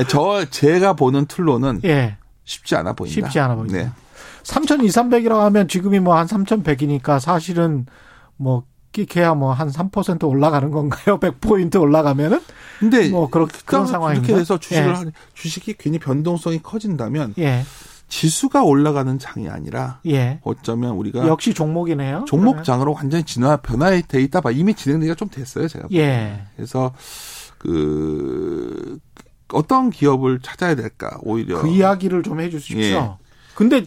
[0.08, 2.18] 저 제가 보는 틀로는 예.
[2.44, 3.14] 쉽지 않아 보인다.
[3.14, 3.78] 쉽지 않아 보인다.
[3.78, 3.90] 네.
[4.44, 7.86] 3,200이라고 하면 지금이 뭐 한 3,100이니까 사실은
[8.38, 11.18] 뭐 끼케야 뭐 한 3% 올라가는 건가요?
[11.20, 12.40] 100포인트 올라가면은?
[12.80, 14.26] 근데 뭐 그런 그런 상황인가?
[14.28, 14.92] 이렇게 돼서 주식을 예.
[14.94, 17.64] 하- 주식이 괜히 변동성이 커진다면 예.
[18.08, 20.40] 지수가 올라가는 장이 아니라 예.
[20.44, 22.26] 어쩌면 우리가 역시 종목이네요.
[22.28, 25.88] 종목장으로 완전히 진화 변화돼 있다 봐 이미 진행되기가 좀 됐어요 제가.
[25.88, 26.08] 그러면.
[26.08, 26.44] 예.
[26.56, 26.94] 그래서
[27.58, 29.00] 그
[29.54, 32.98] 어떤 기업을 찾아야 될까 오히려 그 이야기를 좀 해 주십시오.
[33.20, 33.26] 예.
[33.56, 33.86] 근데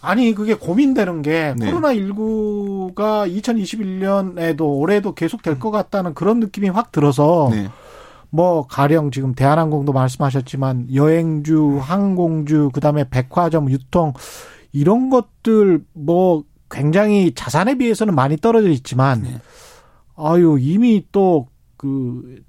[0.00, 1.66] 아니 그게 고민되는 게 네.
[1.66, 7.68] 코로나 19가 2021년에도 올해도 계속 될 것 같다는 그런 느낌이 확 들어서 네.
[8.30, 14.14] 뭐 가령 지금 대한항공도 말씀하셨지만 여행주, 항공주, 그다음에 백화점, 유통
[14.72, 19.40] 이런 것들 뭐 굉장히 자산에 비해서는 많이 떨어져 있지만 네.
[20.16, 22.42] 아유 이미 또그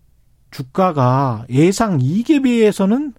[0.51, 3.13] 주가가 예상 이익에 비해서는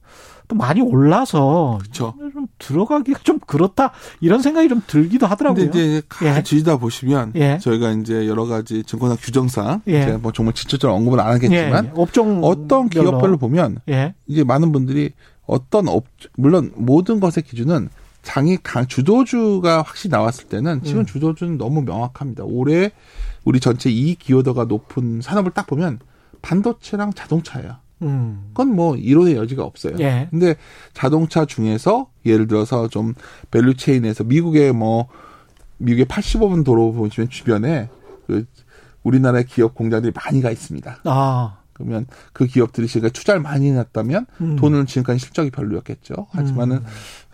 [0.49, 2.15] 또 많이 올라서 그렇죠.
[2.33, 5.65] 좀 들어가기가 좀 그렇다 이런 생각이 좀 들기도 하더라고요.
[5.65, 6.31] 근데 이제 예.
[6.31, 7.59] 가지다 보시면 예.
[7.59, 10.05] 저희가 이제 여러 가지 증권사 규정상 예.
[10.05, 14.15] 제가 뭐 정말 직접적으로 언급은 안 하겠지만 예, 업종 어떤 기업별로 보면 예.
[14.27, 15.13] 이제 많은 분들이
[15.47, 16.05] 어떤 업
[16.37, 17.89] 물론 모든 것의 기준은
[18.23, 21.07] 장이 강 주도주가 확실히 나왔을 때는 지금 음.
[21.07, 22.45] 주도주는 너무 명확합니다.
[22.45, 22.93] 올해
[23.45, 25.99] 우리 전체 이익 기여도가 높은 산업을 딱 보면
[26.43, 27.77] 반도체랑 자동차예요.
[28.03, 28.47] 음.
[28.49, 29.97] 그건 뭐 이론의 여지가 없어요.
[30.01, 30.27] 예.
[30.31, 30.57] 근데
[30.93, 33.15] 자동차 중에서 예를 들어서 좀
[33.51, 35.09] value chain에서 미국의 뭐
[35.79, 37.89] 미국의 85번 도로 보시면 주변에
[38.27, 38.45] 그
[39.03, 40.99] 우리나라의 기업 공장들이 많이 가 있습니다.
[41.05, 41.59] 아.
[41.73, 44.57] 그러면 그 기업들이 지금까지 투자를 많이 해놨다면 음.
[44.57, 46.27] 돈은 지금까지 실적이 별로였겠죠.
[46.31, 46.81] 하지만은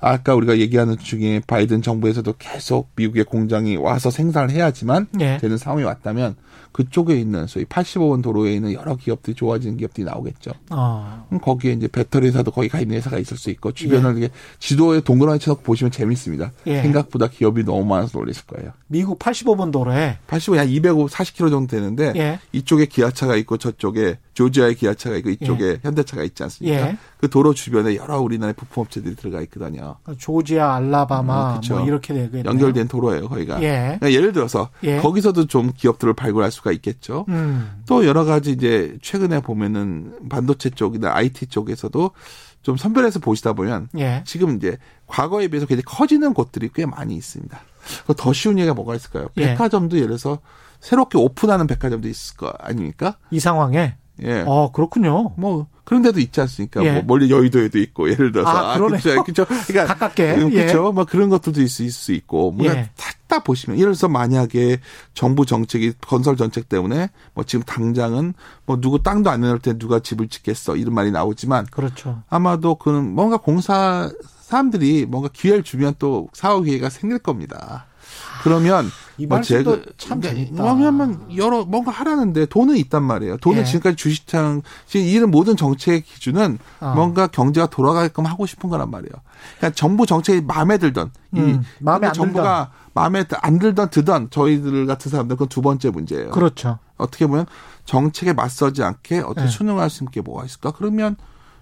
[0.00, 5.38] 아까 우리가 얘기하는 중에 바이든 정부에서도 계속 미국의 공장이 와서 생산을 해야지만 예.
[5.38, 6.36] 되는 상황이 왔다면
[6.72, 10.52] 그쪽에 있는 소위 85원 도로에 있는 여러 기업들이 좋아지는 기업들이 나오겠죠.
[10.70, 11.24] 아.
[11.42, 15.40] 거기에 이제 배터리 회사도 거기 가 있는 회사가 있을 수 있고 주변을 이렇게 지도에 동그라미
[15.40, 16.52] 쳐놓고 보시면 재밌습니다.
[16.66, 16.82] 예.
[16.82, 18.72] 생각보다 기업이 너무 많아서 놀라실 거예요.
[18.86, 22.38] 미국 85번 도로에 85, 한 240km 정도 되는데 예.
[22.52, 26.96] 이쪽에 기아차가 있고 저쪽에 조지아의 기아차가 있고 이쪽에 현대차가 있지 않습니까?
[27.18, 27.20] 예.
[27.20, 29.96] 그 도로 주변에 여러 우리나라의 부품업체들이 들어가 있거든요.
[30.18, 31.74] 조지아, 알라바마 음, 그쵸.
[31.76, 32.44] 뭐 이렇게 되겠네요.
[32.44, 33.62] 연결된 도로예요, 거기가.
[33.62, 33.96] 예.
[33.98, 34.98] 그러니까 예를 들어서 예.
[34.98, 37.26] 거기서도 좀 기업들을 발굴할 수가 있겠죠.
[37.28, 37.82] 음.
[37.86, 42.10] 또 여러 가지 이제 최근에 보면은 반도체 쪽이나 IT 쪽에서도
[42.62, 44.22] 좀 선별해서 보시다 보면 예.
[44.26, 47.58] 지금 이제 과거에 비해서 굉장히 커지는 곳들이 꽤 많이 있습니다.
[48.06, 49.28] 그더 쉬운 얘기가 뭐가 있을까요?
[49.38, 49.46] 예.
[49.46, 50.38] 백화점도 예를 들어서
[50.80, 53.16] 새롭게 오픈하는 백화점도 있을 거 아닙니까?
[53.30, 54.44] 이 상황에 예.
[54.46, 55.32] 어, 그렇군요.
[55.36, 56.84] 뭐 그런 데도 있지 않습니까?
[56.84, 56.92] 예.
[56.92, 58.78] 뭐 멀리 여의도에도 있고 예를 들어서 아.
[58.78, 59.22] 그렇죠.
[59.22, 59.44] 그렇죠.
[59.46, 60.34] 그러니까 가깝게.
[60.34, 60.66] 음, 예.
[60.66, 60.92] 그렇죠.
[60.92, 62.90] 뭐 그런 것들도 있을, 있을 수 있고 뭐 예.
[63.28, 64.80] 다 보시면 예를 들어서 만약에
[65.14, 70.00] 정부 정책이 건설 정책 때문에 뭐 지금 당장은 뭐 누구 땅도 안 내놓을 때 누가
[70.00, 72.22] 집을 짓겠어 이런 말이 나오지만 그렇죠.
[72.30, 74.10] 아마도 그는 뭔가 공사
[74.40, 77.86] 사람들이 뭔가 기회를 주면 또 사업 기회가 생길 겁니다.
[78.42, 80.64] 그러면 이뭐 말씀도 제가- 참 네, 재밌다.
[80.64, 83.36] 왜냐하면 여러 뭔가 하라는데 돈은 있단 말이에요.
[83.38, 83.64] 돈은 예.
[83.64, 86.92] 지금까지 주식창 지금 이런 모든 정책의 기준은 어.
[86.94, 89.10] 뭔가 경제가 돌아가게끔 하고 싶은 거란 말이에요.
[89.58, 94.86] 그러니까 정부 정책이 마음에 들던 이 음, 마음에 안 정부가 마음에 안 들던 드던 저희들
[94.86, 96.30] 같은 사람들 그건 두 번째 문제예요.
[96.30, 96.78] 그렇죠.
[96.96, 97.46] 어떻게 보면
[97.84, 99.48] 정책에 맞서지 않게 어떻게 네.
[99.48, 100.72] 순응할 수 있는 게 뭐가 있을까?
[100.72, 101.16] 그러면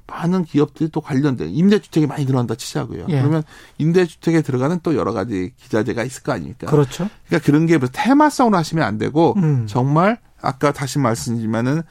[0.07, 3.07] 많은 기업들이 또 관련된 임대주택이 많이 들어간다 치자고요.
[3.09, 3.19] 예.
[3.19, 3.43] 그러면
[3.79, 6.67] 임대주택에 들어가는 또 여러 가지 기자재가 있을 거 아닙니까?
[6.69, 7.09] 그렇죠.
[7.27, 9.67] 그러니까 그런 게 테마성으로 하시면 안 되고 음.
[9.67, 11.83] 정말 아까 다시 말씀드리면은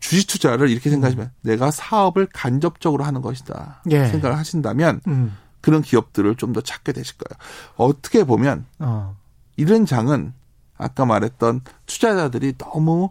[0.00, 4.06] 주식 투자를 이렇게 생각하시면 내가 사업을 간접적으로 하는 것이다 예.
[4.08, 5.36] 생각을 하신다면 음.
[5.60, 7.38] 그런 기업들을 좀 더 찾게 되실 거예요.
[7.76, 9.16] 어떻게 보면 어.
[9.56, 10.32] 이런 장은
[10.76, 13.10] 아까 말했던 투자자들이 너무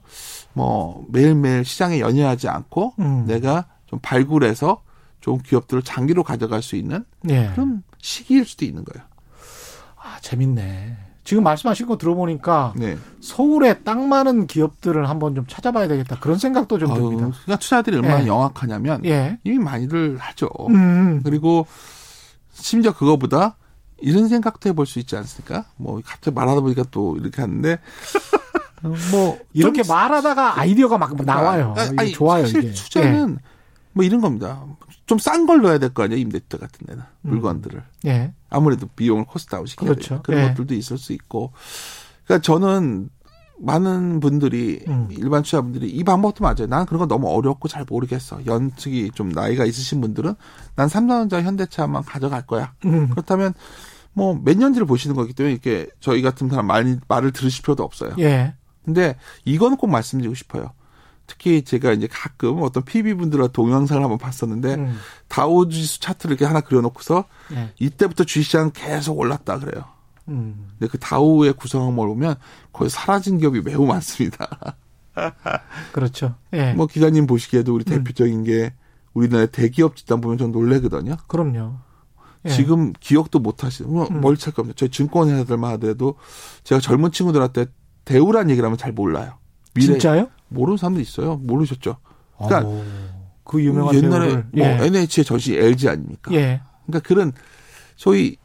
[0.53, 3.25] 뭐 매일매일 시장에 연연하지 않고 음.
[3.25, 4.81] 내가 좀 발굴해서
[5.21, 7.51] 좀 기업들을 장기로 가져갈 수 있는 예.
[7.53, 9.07] 그런 시기일 수도 있는 거예요.
[9.95, 10.97] 아, 재밌네.
[11.23, 12.97] 지금 말씀하신 거 들어보니까 네.
[13.21, 16.19] 서울에 딱 많은 기업들을 한번 좀 찾아봐야 되겠다.
[16.19, 17.29] 그런 생각도 좀 듭니다.
[17.43, 18.27] 그러니까 투자들이 얼마나 예.
[18.27, 19.37] 영악하냐면 예.
[19.43, 20.49] 이미 많이들 하죠.
[20.69, 21.21] 음.
[21.23, 21.67] 그리고
[22.51, 23.55] 심지어 그거보다
[23.99, 25.65] 이런 생각도 해볼 수 있지 않습니까?
[25.77, 27.77] 뭐 갑자기 말하다 보니까 또 이렇게 하는데
[29.11, 31.73] 뭐 이렇게 좀 말하다가 아이디어가 막 나와요.
[31.77, 32.69] 아, 이게 아니, 좋아요, 사실 이게.
[32.69, 32.73] 예.
[32.73, 33.37] 투자는
[33.93, 34.63] 뭐 이런 겁니다.
[35.05, 37.29] 좀 싼 걸 넣어야 될 거 아니에요 임대주택 같은 데는 음.
[37.29, 38.09] 물건들을 예.
[38.09, 38.33] 예.
[38.49, 40.21] 아무래도 비용을 cost out 시켜야 그렇죠.
[40.23, 40.47] 그런 예.
[40.49, 41.51] 것들도 있을 수 있고
[42.25, 43.09] 그러니까 저는
[43.59, 45.07] 많은 분들이 음.
[45.11, 46.65] 일반 투자분들이 이 방법도 맞아요.
[46.67, 48.45] 난 그런 거 너무 어렵고 잘 모르겠어.
[48.45, 50.33] 연식이 좀 나이가 있으신 분들은
[50.75, 52.73] 난 삼성전자 현대차만 가져갈 거야.
[52.85, 53.09] 음.
[53.09, 53.53] 그렇다면
[54.13, 58.15] 뭐 몇 년지를 보시는 거기 때문에 이렇게 저희 같은 사람 말, 말을 들으실 필요도 없어요.
[58.19, 58.55] 예.
[58.83, 59.15] 근데
[59.45, 60.71] 이거는 꼭 말씀드리고 싶어요.
[61.27, 64.97] 특히 제가 이제 가끔 어떤 PB 분들과 동영상을 한번 봤었는데 음.
[65.27, 67.71] 다우지수 차트를 이렇게 하나 그려놓고서 예.
[67.79, 69.85] 이때부터 주식시장 계속 올랐다 그래요.
[70.27, 70.71] 음.
[70.77, 72.35] 근데 그 다우의 구성원을 보면
[72.71, 74.47] 거의 사라진 기업이 매우 많습니다.
[75.93, 76.35] 그렇죠.
[76.53, 76.73] 예.
[76.73, 77.97] 뭐 기자님 보시기에도 우리 음.
[77.97, 78.73] 대표적인 게
[79.13, 81.17] 우리나라 대기업 집단 보면 좀 놀래거든요.
[81.27, 81.75] 그럼요.
[82.45, 82.49] 예.
[82.49, 84.21] 지금 기억도 못 하시는 뭐 음.
[84.21, 84.75] 겁니다.
[84.75, 86.15] 저희 증권회사들만 하더라도
[86.63, 87.67] 제가 젊은 친구들한테
[88.05, 89.37] 대우란 얘기를 하면 잘 몰라요.
[89.73, 90.27] 미래 진짜요?
[90.53, 91.37] 모르는 사람도 있어요.
[91.37, 91.97] 모르셨죠?
[92.37, 92.83] 그러니까 오,
[93.43, 94.45] 그 유명한 옛날에 배우를.
[94.53, 94.85] 뭐 예.
[94.85, 96.31] NH의 전시 LG 아닙니까?
[96.33, 96.61] 예.
[96.85, 97.31] 그러니까 그런
[97.95, 98.37] 소위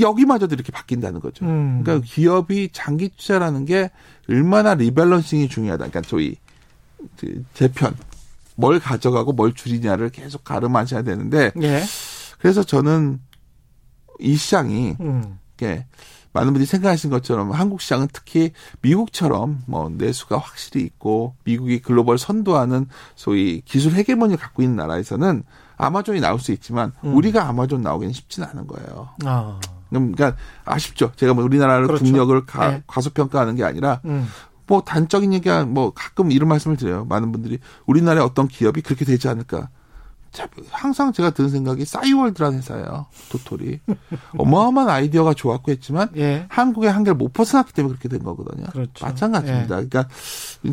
[0.00, 1.44] 여기마저도 이렇게 바뀐다는 거죠.
[1.44, 1.82] 음.
[1.82, 3.90] 그러니까 기업이 장기 투자라는 게
[4.28, 5.88] 얼마나 리밸런싱이 중요하다.
[5.88, 6.36] 그러니까 소위
[7.18, 7.94] 그 재편
[8.56, 11.82] 뭘 가져가고 뭘 줄이냐를 계속 가름하셔야 되는데 예.
[12.38, 13.20] 그래서 저는
[14.20, 15.38] 이 시장이 음.
[15.58, 15.86] 이렇게
[16.34, 22.88] 많은 분들이 생각하신 것처럼 한국 시장은 특히 미국처럼 뭐 내수가 확실히 있고 미국이 글로벌 선도하는
[23.14, 25.44] 소위 기술 헤게모니를 갖고 있는 나라에서는
[25.76, 27.14] 아마존이 나올 수 있지만 음.
[27.16, 29.08] 우리가 아마존 나오기는 쉽지는 않은 거예요.
[29.24, 29.60] 아.
[29.88, 31.12] 그러니까 아쉽죠.
[31.14, 32.04] 제가 뭐 우리나라를 그렇죠.
[32.04, 32.82] 국력을 가, 네.
[32.88, 34.28] 과소평가하는 게 아니라 음.
[34.66, 37.04] 뭐 단적인 얘기야 뭐 가끔 이런 말씀을 드려요.
[37.04, 39.68] 많은 분들이 우리나라의 어떤 기업이 그렇게 되지 않을까.
[40.34, 43.06] 자, 항상 제가 드는 생각이 싸이월드라는 회사예요.
[43.30, 43.78] 도토리.
[44.36, 46.46] 어마어마한 아이디어가 좋았고 했지만 예.
[46.48, 48.66] 한국의 한계를 못 벗어났기 때문에 그렇게 된 거거든요.
[48.72, 49.06] 그렇죠.
[49.06, 49.76] 마찬가지입니다.
[49.76, 50.08] 그러니까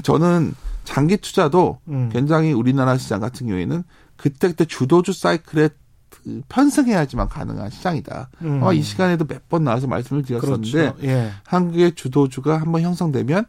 [0.01, 2.09] 저는 장기 투자도 음.
[2.11, 3.83] 굉장히 우리나라 시장 같은 경우에는
[4.17, 5.69] 그때그때 주도주 사이클에
[6.09, 8.29] 그 편승해야지만 가능한 시장이다.
[8.41, 8.59] 음.
[8.63, 10.97] 아마 이 시간에도 몇 번 나와서 말씀을 드렸었는데 그렇죠.
[11.03, 11.31] 예.
[11.45, 13.45] 한국의 주도주가 한번 형성되면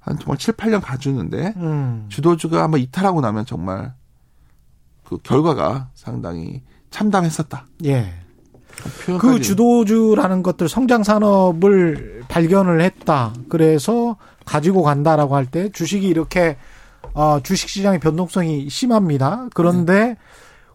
[0.00, 2.06] 한 정말 7, 8년 가주는데 음.
[2.10, 3.94] 주도주가 한번 이탈하고 나면 정말
[5.08, 7.64] 그 결과가 상당히 참담했었다.
[7.86, 8.12] 예.
[9.18, 13.32] 그 주도주라는 것들 성장 산업을 발견을 했다.
[13.48, 16.56] 그래서 가지고 간다라고 할 때 주식이 이렇게
[17.14, 19.48] 어 주식 시장의 변동성이 심합니다.
[19.54, 20.16] 그런데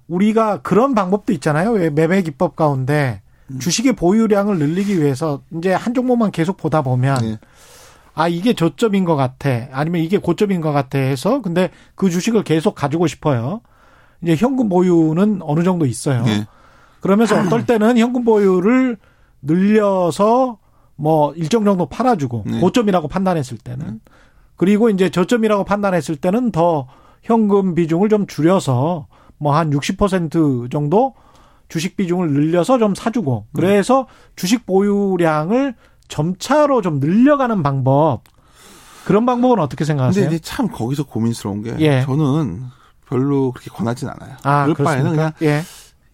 [0.08, 1.72] 우리가 그런 방법도 있잖아요.
[1.72, 3.22] 왜 매매 기법 가운데
[3.52, 3.60] 음.
[3.60, 7.40] 주식의 보유량을 늘리기 위해서 이제 한 종목만 계속 보다 보면 네.
[8.16, 12.74] 아 이게 저점인 것 같아 아니면 이게 고점인 것 같아 해서 근데 그 주식을 계속
[12.76, 13.62] 가지고 싶어요.
[14.24, 16.24] 이제 현금 보유는 어느 정도 있어요.
[16.24, 16.48] 네.
[17.02, 18.98] 그러면서 어떨 때는 현금 보유를
[19.42, 20.58] 늘려서
[20.96, 22.60] 뭐 일정 정도 팔아주고 네.
[22.60, 24.00] 고점이라고 판단했을 때는
[24.56, 26.88] 그리고 이제 저점이라고 판단했을 때는 더
[27.22, 29.08] 현금 비중을 좀 줄여서
[29.38, 31.14] 뭐 한 60% 정도
[31.68, 35.76] 주식 비중을 늘려서 좀 사주고 그래서 주식 보유량을
[36.08, 38.22] 점차로 좀 늘려가는 방법
[39.06, 40.28] 그런 방법은 어떻게 근데 생각하세요?
[40.28, 42.02] 이제 참 거기서 고민스러운 게 예.
[42.04, 42.64] 저는
[43.14, 44.36] 별로 그렇게 권하진 않아요.
[44.44, 45.46] 아 그럴 바에는 그냥 그렇습니까?
[45.46, 45.64] 예.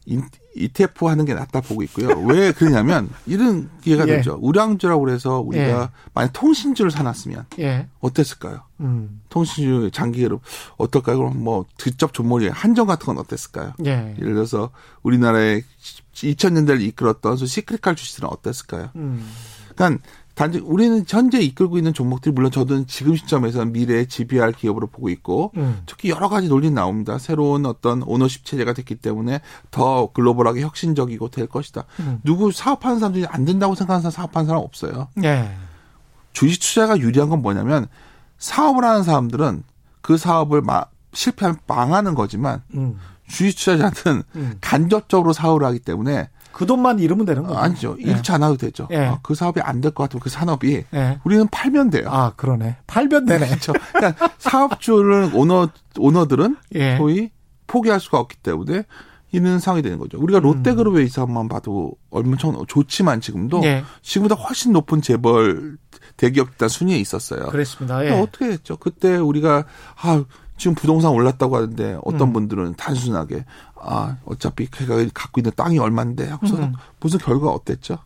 [0.06, 0.24] 인-
[0.56, 2.10] ETF 하는 게 낫다 보고 있고요.
[2.28, 4.18] 왜 그러냐면 이런 기회가 예.
[4.18, 4.38] 되죠.
[4.42, 5.90] 우량주라고 그래서 우리가 예.
[6.14, 7.88] 만약 통신주를 사놨으면 예.
[8.02, 8.64] 어땠을까요?
[8.82, 9.22] 음.
[9.30, 10.42] 통신주 장기로
[10.78, 11.18] 어떨까요?
[11.18, 13.74] 그럼 뭐 직접 존머리 한정 같은 건 어땠을까요?
[13.86, 14.16] 예.
[14.20, 14.72] 예를 들어서
[15.04, 15.64] 우리나라의
[16.14, 18.90] 2000년대를 이끌었던 소 시크릿칼 주식들은 어땠을까요?
[18.96, 19.26] 음.
[19.76, 20.04] 그러니까
[20.40, 25.52] 단지 우리는 현재 이끌고 있는 종목들이 물론 저도 지금 시점에서는 미래의 GBR 기업으로 보고 있고
[25.58, 25.82] 음.
[25.86, 27.18] 특히 여러 가지 논리 나옵니다.
[27.18, 31.84] 새로운 어떤 오너십 체제가 됐기 때문에 더 글로벌하게 혁신적이고 될 것이다.
[32.00, 32.22] 음.
[32.24, 35.10] 누구 사업하는 사람 중에 안 된다고 생각하는 사람 사업하는 사람 없어요.
[35.26, 35.52] 예.
[36.32, 37.88] 주식 투자가 유리한 건 뭐냐면
[38.38, 39.64] 사업을 하는 사람들은
[40.00, 42.98] 그 사업을 마- 실패하면 망하는 거지만 음.
[43.28, 44.58] 주식 투자자는 음.
[44.62, 46.30] 간접적으로 사업을 하기 때문에
[46.60, 47.58] 그 돈만 잃으면 되는 거죠.
[47.58, 47.96] 아니죠.
[48.06, 48.12] 예.
[48.12, 48.86] 잃지 않아도 되죠.
[48.92, 49.06] 예.
[49.08, 51.20] 어, 그 사업이 안 될 것 같으면 그 산업이 예.
[51.24, 52.10] 우리는 팔면 돼요.
[52.12, 52.76] 아, 그러네.
[52.86, 53.48] 팔면 되네.
[53.48, 53.72] 그렇죠.
[53.94, 56.98] 그러니까 사업주를 오너 오너들은 예.
[56.98, 57.32] 거의
[57.68, 58.84] 포기할 수가 없기 때문에
[59.32, 60.20] 있는 상황이 되는 거죠.
[60.20, 63.64] 우리가 롯데그룹의 이 사업만 봐도 엄청 좋지만 지금도 음.
[63.64, 63.84] 예.
[64.02, 65.78] 지금보다 훨씬 높은 재벌
[66.18, 67.46] 대기업 단 순위에 있었어요.
[67.46, 68.00] 그랬습니다.
[68.00, 68.20] 근데 예.
[68.20, 68.76] 어떻게 했죠?
[68.76, 69.64] 그때 우리가
[70.02, 70.26] 아
[70.58, 72.34] 지금 부동산 올랐다고 하는데 어떤 음.
[72.34, 73.46] 분들은 단순하게
[73.82, 76.74] 아 어차피 걔가 갖고 있는 땅이 얼마인데 하고서 음.
[77.00, 77.98] 무슨 결과가 어땠죠?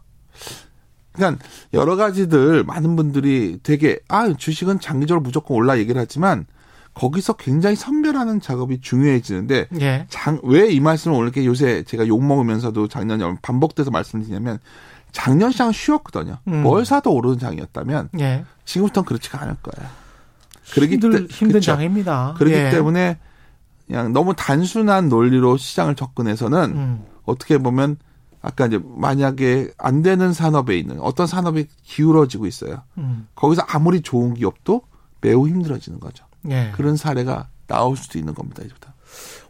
[1.14, 1.44] 그러니까
[1.74, 6.46] 여러 가지들 많은 분들이 되게 아 주식은 장기적으로 무조건 올라 얘기를 하지만
[6.96, 10.06] 거기서 굉장히 선별하는 작업이 중요해지는데 예.
[10.10, 14.60] 장왜이 말씀을 오늘 이렇게 요새 제가 욕 먹으면서도 작년에 반복돼서 말씀드리냐면
[15.12, 16.38] 작년 시장은 쉬웠거든요.
[16.48, 16.64] 음.
[16.64, 18.46] 뭘 사도 오르는 장이었다면 예.
[18.66, 19.90] 지금부터는 그렇지가 않을 거예요.
[20.74, 21.74] 그러기 힘들, 때- 힘든 그쵸?
[21.74, 22.36] 장입니다.
[22.38, 22.70] 그렇기 예.
[22.72, 23.18] 때문에
[23.88, 27.06] 그냥 너무 단순한 논리로 시장을 접근해서는 음.
[27.26, 27.98] 어떻게 보면
[28.42, 32.82] 아까 이제 만약에 안 되는 산업에 있는 어떤 산업이 기울어지고 있어요.
[32.98, 33.28] 음.
[33.36, 34.82] 거기서 아무리 좋은 기업도
[35.22, 36.26] 매우 힘들어지는 거죠.
[36.50, 36.72] 예.
[36.76, 38.62] 그런 사례가 나올 수도 있는 겁니다.
[38.64, 38.92] 이제부터.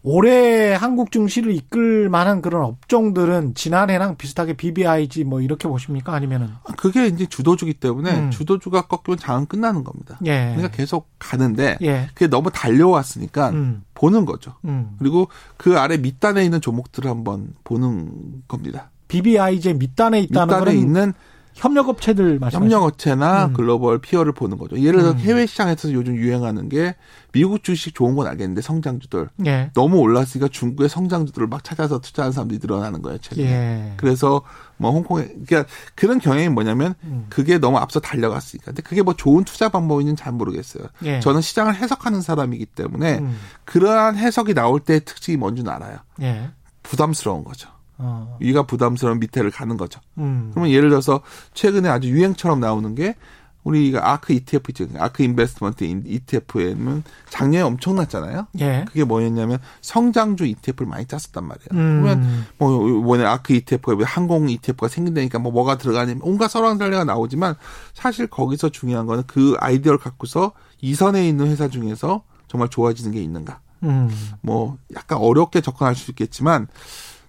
[0.04, 6.14] 올해 한국 증시를 이끌 만한 그런 업종들은 지난해랑 비슷하게 BBIG 뭐 이렇게 보십니까?
[6.14, 8.32] 아니면은 그게 이제 주도주기 때문에 음.
[8.32, 10.20] 주도주가 꺾이면 장은 끝나는 겁니다.
[10.26, 10.54] 예.
[10.56, 12.10] 그러니까 계속 가는데 예.
[12.14, 13.84] 그게 너무 달려왔으니까 음.
[13.94, 14.56] 보는 거죠.
[14.66, 14.96] 음.
[15.00, 18.92] 그리고 그 아래 밑단에 있는 종목들을 한번 보는 겁니다.
[19.08, 21.14] BBIG 밑단에 있다는 밑단에 있는
[21.56, 23.54] 협력업체들 말씀 협력업체나 음.
[23.54, 24.80] 글로벌 피어를 보는 거죠.
[24.80, 25.20] 예를 들어 음.
[25.20, 26.96] 해외 시장에서 요즘 유행하는 게
[27.32, 29.72] 미국 주식 좋은 건 알겠는데 성장주들 예.
[29.74, 33.18] 너무 올랐으니까 중국의 성장주들을 막 찾아서 투자하는 사람들이 늘어나는 거예요.
[33.20, 33.48] 최근에.
[33.48, 33.94] 예.
[33.98, 34.42] 그래서
[34.78, 37.26] 뭐 홍콩에 그러니까 그런 경향이 뭐냐면 음.
[37.30, 38.68] 그게 너무 앞서 달려갔으니까.
[38.68, 40.86] 근데 그게 뭐 좋은 투자 방법인지는 잘 모르겠어요.
[41.06, 41.20] 예.
[41.20, 43.38] 저는 시장을 해석하는 사람이기 때문에 음.
[43.66, 45.98] 그러한 해석이 나올 때의 특징이 뭔지는 알아요.
[46.22, 46.50] 예.
[46.84, 47.70] 부담스러운 거죠.
[48.04, 48.38] 어.
[48.40, 50.02] 위가 부담스러운 밑에를 가는 거죠.
[50.18, 50.52] 음.
[50.52, 51.22] 그러면 예를 들어서
[51.54, 53.16] 최근에 아주 유행처럼 나오는 게
[53.64, 54.88] 우리가 아크 ETF 있죠.
[54.98, 58.48] 아크 인베스트먼트 ETF에는 작년에 엄청났잖아요.
[58.60, 58.86] 예.
[58.88, 61.70] 그게 뭐였냐면 성장주 ETF를 많이 짰었단 말이에요.
[61.72, 62.02] 음.
[62.02, 67.56] 그러면 뭐 이번에 아크 ETF가 왜 항공 ETF가 생긴다니까 뭐 뭐가 들어가니 온갖 설왕설래가 나오지만
[67.94, 70.52] 사실 거기서 중요한 거는 그 아이디어를 갖고서
[70.82, 73.62] 이선에 있는 회사 중에서 정말 좋아지는 게 있는가.
[73.84, 74.10] 음.
[74.42, 76.68] 뭐 약간 어렵게 접근할 수 있겠지만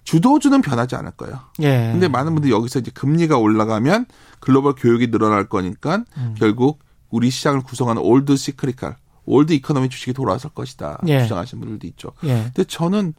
[0.05, 1.39] 주도주는 변하지 않을 거예요.
[1.61, 1.89] 예.
[1.91, 4.05] 근데 많은 분들이 여기서 이제 금리가 올라가면
[4.39, 6.35] 글로벌 교역이 늘어날 거니까 음.
[6.37, 6.79] 결국
[7.09, 10.99] 우리 시장을 구성하는 old cyclical, old economy 주식이 돌아설 것이다.
[11.07, 11.23] 예.
[11.23, 12.11] 주장하시는 분들도 있죠.
[12.23, 12.43] 예.
[12.53, 13.13] 근데 저는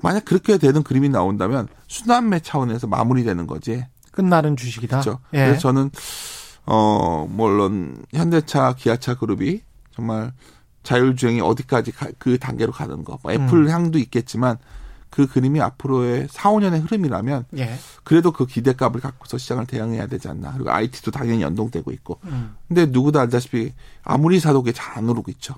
[0.00, 3.84] 만약 그렇게 되는 그림이 나온다면 순환매 차원에서 마무리되는 거지.
[4.12, 5.00] 끝나는 주식이다.
[5.00, 5.18] 그렇죠.
[5.34, 5.44] 예.
[5.44, 5.90] 그래서 저는
[6.66, 10.32] 어 물론 현대차, 기아차 그룹이 정말
[10.84, 13.18] 자율주행이 어디까지 가, 그 단계로 가는 거.
[13.24, 13.68] 뭐 애플 음.
[13.68, 14.56] 향도 있겠지만
[15.10, 17.74] 그 그림이 앞으로의 4, 5년의 흐름이라면 예.
[18.04, 20.52] 그래도 그 기대값을 갖고서 시장을 대응해야 되지 않나.
[20.54, 22.20] 그리고 IT도 당연히 연동되고 있고.
[22.24, 22.54] 음.
[22.68, 25.54] 근데 누구도 알다시피 아무리 사도 그게 잘 안 오르고 있죠.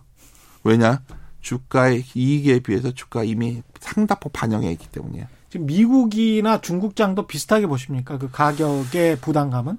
[0.65, 1.03] 왜냐?
[1.41, 5.27] 주가의 이익에 비해서 주가 이미 상다폭 반영해 있기 때문이에요.
[5.51, 8.17] 지금 미국이나 중국장도 비슷하게 보십니까?
[8.19, 9.77] 그 가격의 부담감은?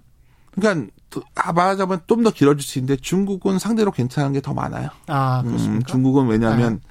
[0.55, 4.89] 그러니까 또, 아, 말하자면 좀 더 길어질 수 있는데 중국은 상대로 괜찮은 게 더 많아요.
[5.07, 5.85] 아, 음, 그렇습니까?
[5.85, 5.91] 네.
[5.91, 6.81] 중국은 왜냐하면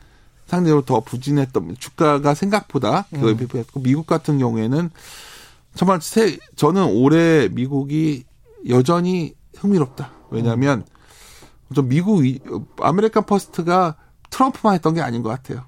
[0.52, 3.36] 상대로 더 부진했던 주가가 생각보다 음.
[3.38, 4.90] 비교했고 미국 같은 경우에는
[5.74, 8.24] 정말 세, 저는 올해 미국이
[8.68, 10.10] 여전히 흥미롭다.
[10.30, 10.84] 왜냐하면
[11.74, 12.38] 좀 미국 이-
[12.82, 13.96] American first가
[14.28, 15.64] 트럼프만 했던 게 아닌 것 같아요.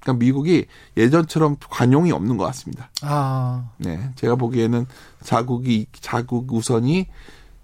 [0.00, 0.66] 그러니까 미국이
[0.98, 2.90] 예전처럼 관용이 없는 것 같습니다.
[3.00, 4.84] 아, 네, 제가 보기에는
[5.22, 7.06] 자국이 자국 우선이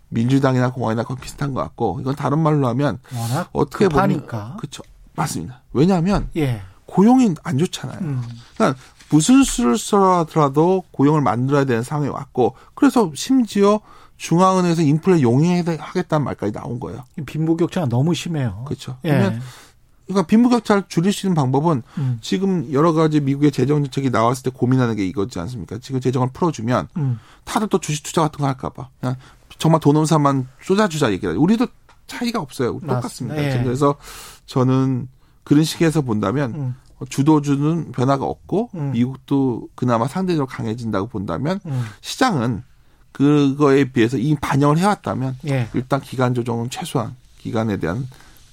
[0.08, 3.00] 민주당이나 거의 비슷한 것 같고 이건 다른 말로 하면
[3.52, 4.56] 어떻게 보면 급하니까.
[4.58, 4.82] 그렇죠
[5.20, 5.62] 맞습니다.
[5.72, 6.62] 왜냐하면 예.
[6.86, 7.98] 고용이 안 좋잖아요.
[8.00, 8.22] 음.
[8.54, 8.78] 그러니까
[9.10, 13.80] 무슨 수를 써라더라도 고용을 만들어야 되는 상황이 왔고 그래서 심지어
[14.16, 17.04] 중앙은행에서 인플레 용인하겠다는 말까지 나온 거예요.
[17.24, 18.64] 빈부격차가 너무 심해요.
[18.66, 18.98] 그렇죠.
[19.04, 19.10] 예.
[19.10, 19.42] 그러면
[20.06, 22.18] 그러니까 빈부격차를 줄일 수 있는 방법은 음.
[22.20, 25.78] 지금 여러 가지 미국의 재정 정책이 나왔을 때 고민하는 게 이거지 않습니까?
[25.78, 27.18] 지금 재정을 풀어주면 음.
[27.44, 29.16] 다들 또 주식 투자 같은 거 할까봐 그냥
[29.58, 31.36] 정말 돈 없는 사람만 쏟아주자 얘기를.
[31.36, 31.66] 우리도
[32.10, 32.80] 차이가 없어요.
[32.80, 33.42] 똑같습니다.
[33.42, 33.62] 예.
[33.62, 33.94] 그래서
[34.46, 35.08] 저는
[35.44, 36.74] 그런 식에서 본다면 음.
[37.08, 38.90] 주도주는 변화가 없고 음.
[38.92, 41.84] 미국도 그나마 상대적으로 강해진다고 본다면 음.
[42.00, 42.64] 시장은
[43.12, 45.68] 그거에 비해서 이미 반영을 해왔다면 예.
[45.74, 48.06] 일단 기간 조정은 최소한 기간에 대한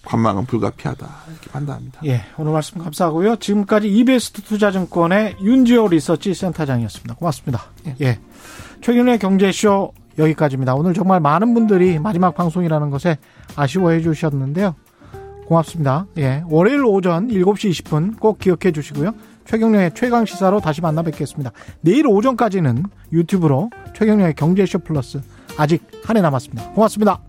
[0.05, 2.01] 관망은 불가피하다 이렇게 판단합니다.
[2.05, 2.23] 예.
[2.37, 3.37] 오늘 말씀 감사하고요.
[3.37, 7.15] 지금까지 이베스트 투자증권의 윤지호 리서치 센터장이었습니다.
[7.15, 7.65] 고맙습니다.
[8.01, 8.19] 예.
[8.81, 10.75] 최근의 경제쇼 여기까지입니다.
[10.75, 13.17] 오늘 정말 많은 분들이 마지막 방송이라는 것에
[13.55, 14.75] 아쉬워해 주셨는데요.
[15.47, 16.05] 고맙습니다.
[16.17, 16.43] 예.
[16.49, 19.13] 월요일 오전 7시 20분 꼭 기억해 주시고요.
[19.45, 21.51] 최경련의 최강 시사로 다시 만나 뵙겠습니다.
[21.81, 25.21] 내일 오전까지는 유튜브로 최경련의 경제쇼 플러스
[25.57, 26.71] 아직 한 해 남았습니다.
[26.71, 27.21] 고맙습니다.